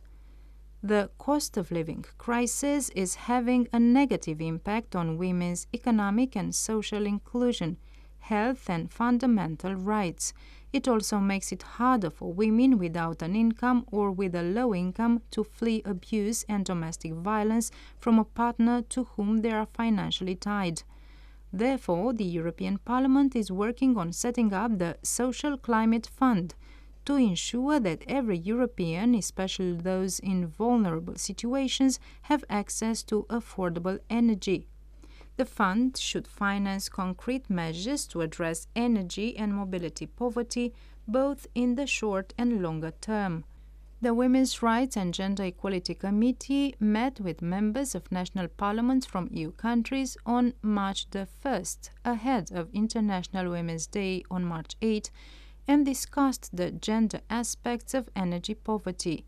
The 0.80 1.10
cost 1.18 1.56
of 1.56 1.72
living 1.72 2.04
crisis 2.16 2.88
is 2.90 3.26
having 3.26 3.66
a 3.72 3.80
negative 3.80 4.40
impact 4.40 4.94
on 4.94 5.18
women's 5.18 5.66
economic 5.74 6.36
and 6.36 6.54
social 6.54 7.04
inclusion, 7.04 7.78
health, 8.20 8.70
and 8.70 8.92
fundamental 8.92 9.74
rights. 9.74 10.32
It 10.72 10.86
also 10.86 11.18
makes 11.18 11.50
it 11.50 11.62
harder 11.62 12.10
for 12.10 12.32
women 12.32 12.78
without 12.78 13.22
an 13.22 13.34
income 13.34 13.86
or 13.90 14.10
with 14.10 14.34
a 14.34 14.42
low 14.42 14.74
income 14.74 15.22
to 15.30 15.42
flee 15.42 15.82
abuse 15.84 16.44
and 16.48 16.64
domestic 16.64 17.14
violence 17.14 17.70
from 17.98 18.18
a 18.18 18.24
partner 18.24 18.82
to 18.82 19.04
whom 19.04 19.38
they 19.38 19.52
are 19.52 19.66
financially 19.72 20.34
tied. 20.34 20.82
Therefore, 21.52 22.12
the 22.12 22.24
European 22.24 22.78
Parliament 22.78 23.34
is 23.34 23.50
working 23.50 23.96
on 23.96 24.12
setting 24.12 24.52
up 24.52 24.78
the 24.78 24.98
Social 25.02 25.56
Climate 25.56 26.06
Fund 26.06 26.54
to 27.06 27.14
ensure 27.16 27.80
that 27.80 28.04
every 28.06 28.36
European, 28.36 29.14
especially 29.14 29.72
those 29.72 30.18
in 30.18 30.46
vulnerable 30.46 31.16
situations, 31.16 31.98
have 32.22 32.44
access 32.50 33.02
to 33.04 33.24
affordable 33.30 33.98
energy. 34.10 34.68
The 35.38 35.44
fund 35.44 35.96
should 35.96 36.26
finance 36.26 36.88
concrete 36.88 37.48
measures 37.48 38.08
to 38.08 38.22
address 38.22 38.66
energy 38.74 39.36
and 39.36 39.54
mobility 39.54 40.04
poverty 40.04 40.74
both 41.06 41.46
in 41.54 41.76
the 41.76 41.86
short 41.86 42.34
and 42.36 42.60
longer 42.60 42.90
term. 43.00 43.44
The 44.00 44.14
Women's 44.14 44.62
Rights 44.64 44.96
and 44.96 45.14
Gender 45.14 45.44
Equality 45.44 45.94
Committee 45.94 46.74
met 46.80 47.20
with 47.20 47.40
members 47.40 47.94
of 47.94 48.10
national 48.10 48.48
parliaments 48.48 49.06
from 49.06 49.28
EU 49.30 49.52
countries 49.52 50.16
on 50.26 50.54
March 50.60 51.08
the 51.10 51.28
1st, 51.44 51.90
ahead 52.04 52.50
of 52.50 52.68
International 52.72 53.48
Women's 53.48 53.86
Day 53.86 54.24
on 54.32 54.44
March 54.44 54.74
8, 54.82 55.08
and 55.68 55.86
discussed 55.86 56.56
the 56.56 56.72
gender 56.72 57.20
aspects 57.30 57.94
of 57.94 58.10
energy 58.16 58.54
poverty. 58.54 59.24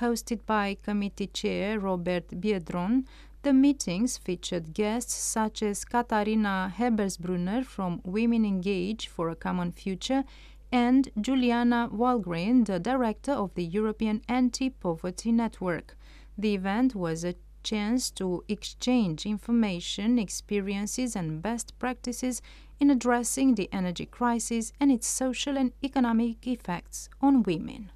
Hosted 0.00 0.46
by 0.46 0.78
committee 0.82 1.26
chair 1.26 1.78
Robert 1.78 2.28
Biedron, 2.40 3.04
the 3.42 3.52
meetings 3.52 4.18
featured 4.18 4.74
guests 4.74 5.14
such 5.14 5.62
as 5.62 5.84
Katarina 5.84 6.72
Habersbrunner 6.76 7.64
from 7.64 8.00
Women 8.04 8.44
Engage 8.44 9.08
for 9.08 9.30
a 9.30 9.36
Common 9.36 9.72
Future 9.72 10.24
and 10.70 11.08
Juliana 11.20 11.88
Wahlgren, 11.92 12.66
the 12.66 12.78
director 12.78 13.32
of 13.32 13.54
the 13.54 13.64
European 13.64 14.22
Anti 14.28 14.70
Poverty 14.70 15.32
Network. 15.32 15.96
The 16.36 16.54
event 16.54 16.94
was 16.94 17.24
a 17.24 17.34
chance 17.62 18.10
to 18.10 18.44
exchange 18.48 19.26
information, 19.26 20.18
experiences, 20.18 21.16
and 21.16 21.42
best 21.42 21.78
practices 21.78 22.40
in 22.78 22.90
addressing 22.90 23.54
the 23.54 23.68
energy 23.72 24.06
crisis 24.06 24.72
and 24.80 24.90
its 24.90 25.06
social 25.06 25.56
and 25.56 25.72
economic 25.82 26.46
effects 26.46 27.08
on 27.20 27.42
women. 27.42 27.90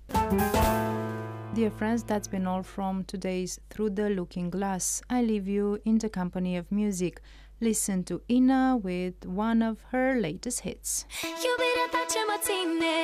Dear 1.54 1.70
friends, 1.70 2.02
that's 2.02 2.26
been 2.26 2.48
all 2.48 2.64
from 2.64 3.04
today's 3.04 3.60
Through 3.70 3.90
the 3.90 4.10
Looking 4.10 4.50
Glass. 4.50 5.02
I 5.08 5.22
leave 5.22 5.46
you 5.46 5.78
in 5.84 5.98
the 5.98 6.08
company 6.08 6.56
of 6.56 6.72
music. 6.72 7.20
Listen 7.60 8.02
to 8.04 8.22
INNA 8.28 8.80
with 8.82 9.24
one 9.24 9.62
of 9.62 9.78
her 9.92 10.20
latest 10.20 10.60
hits. 10.62 11.06
Iubirea 11.22 11.86
ta 11.92 12.02
ce 12.12 12.18
mă 12.28 12.36
ține 12.46 12.96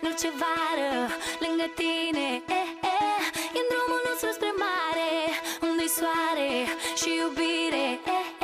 În 0.00 0.08
orice 0.10 0.30
vară 0.42 0.92
lângă 1.44 1.66
tine 1.80 2.28
eh, 2.58 2.70
eh. 2.82 3.58
E 3.58 3.60
drumul 3.72 4.02
nostru 4.08 4.28
spre 4.36 4.52
mare 4.66 5.10
Unde-i 5.68 5.90
soare 5.98 6.50
și 7.00 7.08
iubire 7.20 7.86
eh, 8.16 8.37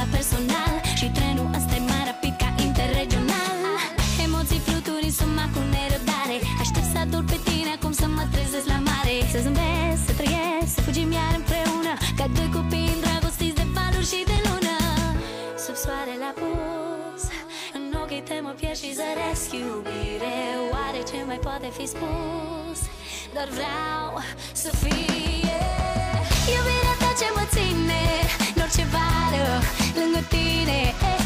la 0.00 0.06
personal 0.16 0.74
Și 1.00 1.06
trenul 1.16 1.48
ăsta 1.58 1.74
e 1.80 1.82
mai 1.92 2.02
rapid 2.10 2.34
ca 2.42 2.48
interregional. 2.66 3.58
Emoții 4.26 4.62
fluturi 4.66 5.04
insuma 5.10 5.44
cu 5.54 5.60
nerăbdare. 5.74 6.36
Aștept 6.62 6.88
să 6.92 6.98
ador 7.04 7.24
pe 7.32 7.38
tine 7.46 7.70
acum 7.76 7.92
să 8.00 8.06
mă 8.16 8.24
trezesc 8.32 8.66
la 8.74 8.78
mare. 8.88 9.16
Să 9.32 9.38
zâmbesc, 9.44 10.00
să 10.08 10.12
trăiesc, 10.20 10.70
să 10.76 10.80
fugim 10.86 11.10
iar 11.18 11.32
împreună. 11.40 11.92
Ca 12.18 12.24
doi 12.36 12.48
copii 12.56 12.90
îndrăgostiți 12.94 13.56
de 13.60 13.64
valuri 13.76 14.08
și 14.12 14.20
de 14.30 14.38
lună. 14.46 14.76
Sub 15.64 15.76
soare 15.84 16.14
la 16.24 16.30
pus 16.40 17.22
În 17.76 17.84
ochii 18.02 18.22
te 18.28 18.36
mă 18.44 18.52
pierd 18.58 18.78
și 18.82 18.90
zăresc. 18.98 19.48
Iubire 19.60 20.38
Oare 20.72 21.00
ce 21.10 21.18
mai 21.30 21.40
poate 21.46 21.68
fi 21.76 21.84
spus? 21.94 22.78
Doar 23.34 23.48
vreau 23.58 24.10
să 24.62 24.70
fie. 24.82 25.58
Iubirea 26.54 26.94
ta 27.02 27.10
ce 27.20 27.28
mă 27.36 27.44
ține 27.54 28.02
în 28.54 28.58
orice 28.64 28.84
vară. 28.94 29.48
Lângă 30.12 30.26
tine 30.28 30.72
e, 30.72 30.94
e, 31.06 31.16
E 31.16 31.19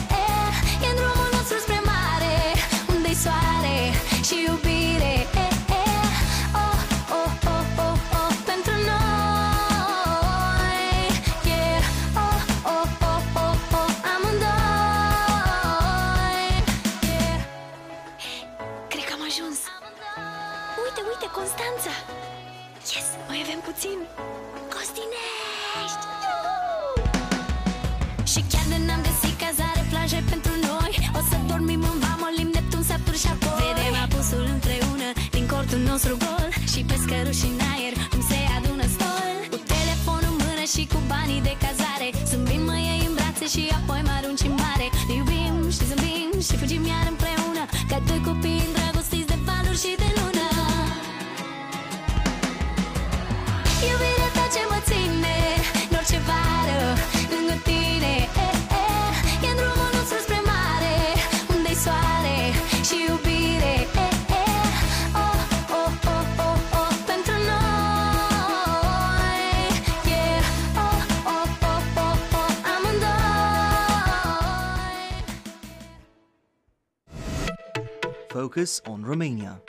Focus 78.54 78.80
on 78.86 79.04
Romania. 79.04 79.60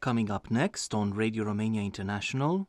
Coming 0.00 0.30
up 0.30 0.50
next 0.50 0.94
on 0.94 1.12
Radio 1.12 1.44
Romania 1.44 1.82
International. 1.82 2.66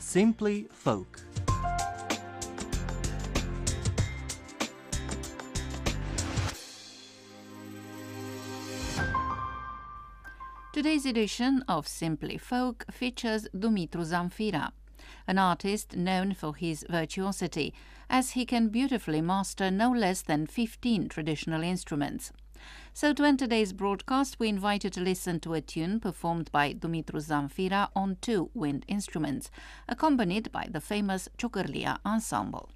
Simply 0.00 0.66
Folk. 0.72 1.20
Today's 10.74 11.06
edition 11.06 11.62
of 11.68 11.86
Simply 11.86 12.36
Folk 12.36 12.84
features 12.90 13.46
Dumitru 13.54 14.04
Zamfira, 14.04 14.72
an 15.24 15.38
artist 15.38 15.94
known 15.94 16.34
for 16.34 16.56
his 16.56 16.84
virtuosity, 16.90 17.72
as 18.10 18.32
he 18.32 18.44
can 18.44 18.70
beautifully 18.70 19.20
master 19.20 19.70
no 19.70 19.92
less 19.92 20.22
than 20.22 20.48
15 20.48 21.08
traditional 21.08 21.62
instruments. 21.62 22.32
So, 22.92 23.12
to 23.12 23.22
end 23.22 23.38
today's 23.38 23.72
broadcast, 23.72 24.40
we 24.40 24.48
invite 24.48 24.82
you 24.82 24.90
to 24.90 25.00
listen 25.00 25.38
to 25.40 25.54
a 25.54 25.60
tune 25.60 26.00
performed 26.00 26.50
by 26.50 26.74
Dumitru 26.74 27.22
Zamfira 27.22 27.90
on 27.94 28.16
two 28.20 28.50
wind 28.52 28.84
instruments, 28.88 29.52
accompanied 29.88 30.50
by 30.50 30.66
the 30.68 30.80
famous 30.80 31.28
Ciocărlia 31.38 31.98
Ensemble. 32.04 32.68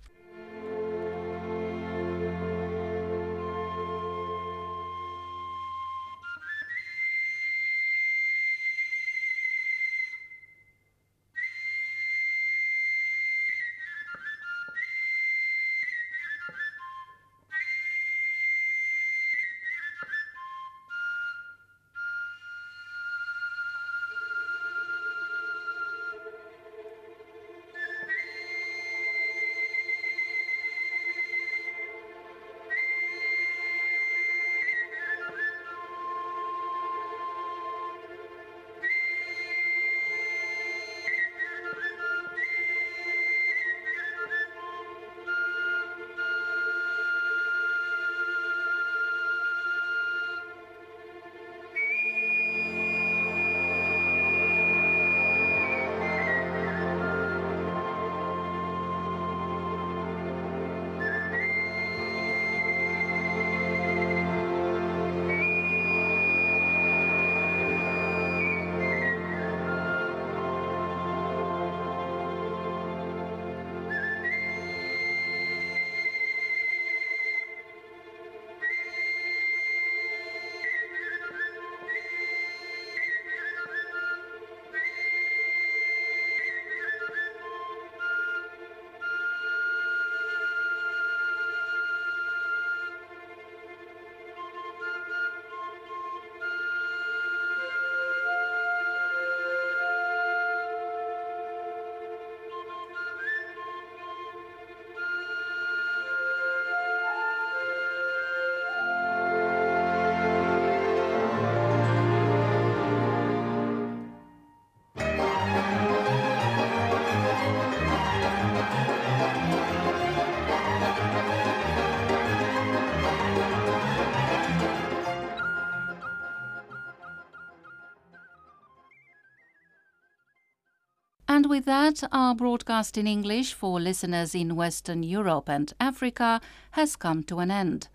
With 131.59 131.65
that, 131.65 132.05
our 132.13 132.37
broadcast 132.37 132.97
in 132.97 133.09
English 133.09 133.53
for 133.53 133.81
listeners 133.81 134.33
in 134.33 134.55
Western 134.55 135.03
Europe 135.03 135.49
and 135.49 135.73
Africa 135.81 136.41
has 136.71 136.95
come 136.95 137.25
to 137.25 137.41
an 137.41 137.51
end. 137.51 137.89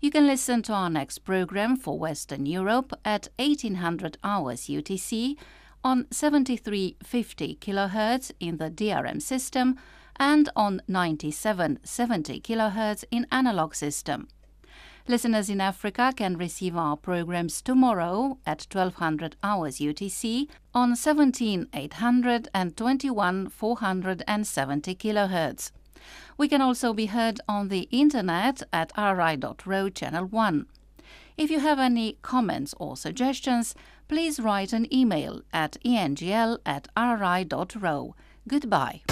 You 0.00 0.10
can 0.10 0.26
listen 0.26 0.62
to 0.62 0.72
our 0.72 0.88
next 0.88 1.18
program 1.18 1.76
for 1.76 1.98
Western 1.98 2.46
Europe 2.46 2.94
at 3.04 3.28
1800 3.38 4.16
hours 4.24 4.62
UTC 4.62 5.36
on 5.84 6.06
7350 6.10 7.56
kHz 7.56 8.32
in 8.40 8.56
the 8.56 8.70
DRM 8.70 9.20
system 9.20 9.76
and 10.16 10.48
on 10.56 10.80
9770 10.88 12.40
kHz 12.40 13.04
in 13.10 13.26
analog 13.30 13.74
system. 13.74 14.26
Listeners 15.08 15.50
in 15.50 15.60
Africa 15.60 16.12
can 16.16 16.36
receive 16.36 16.76
our 16.76 16.96
programs 16.96 17.60
tomorrow 17.60 18.38
at 18.46 18.64
1200 18.70 19.34
hours 19.42 19.78
UTC 19.78 20.48
on 20.72 20.94
17800 20.94 22.48
and 22.54 22.76
21470 22.76 24.94
kHz. 24.94 25.72
We 26.38 26.46
can 26.48 26.60
also 26.60 26.92
be 26.92 27.06
heard 27.06 27.40
on 27.48 27.66
the 27.68 27.88
internet 27.90 28.62
at 28.72 28.92
rri.ro 28.96 29.88
channel 29.90 30.26
1. 30.26 30.66
If 31.36 31.50
you 31.50 31.58
have 31.58 31.80
any 31.80 32.18
comments 32.22 32.72
or 32.78 32.96
suggestions, 32.96 33.74
please 34.06 34.38
write 34.38 34.72
an 34.72 34.86
email 34.94 35.42
at 35.52 35.78
engl 35.84 36.58
at 36.64 36.86
rri.ro. 36.96 38.14
Goodbye. 38.46 39.02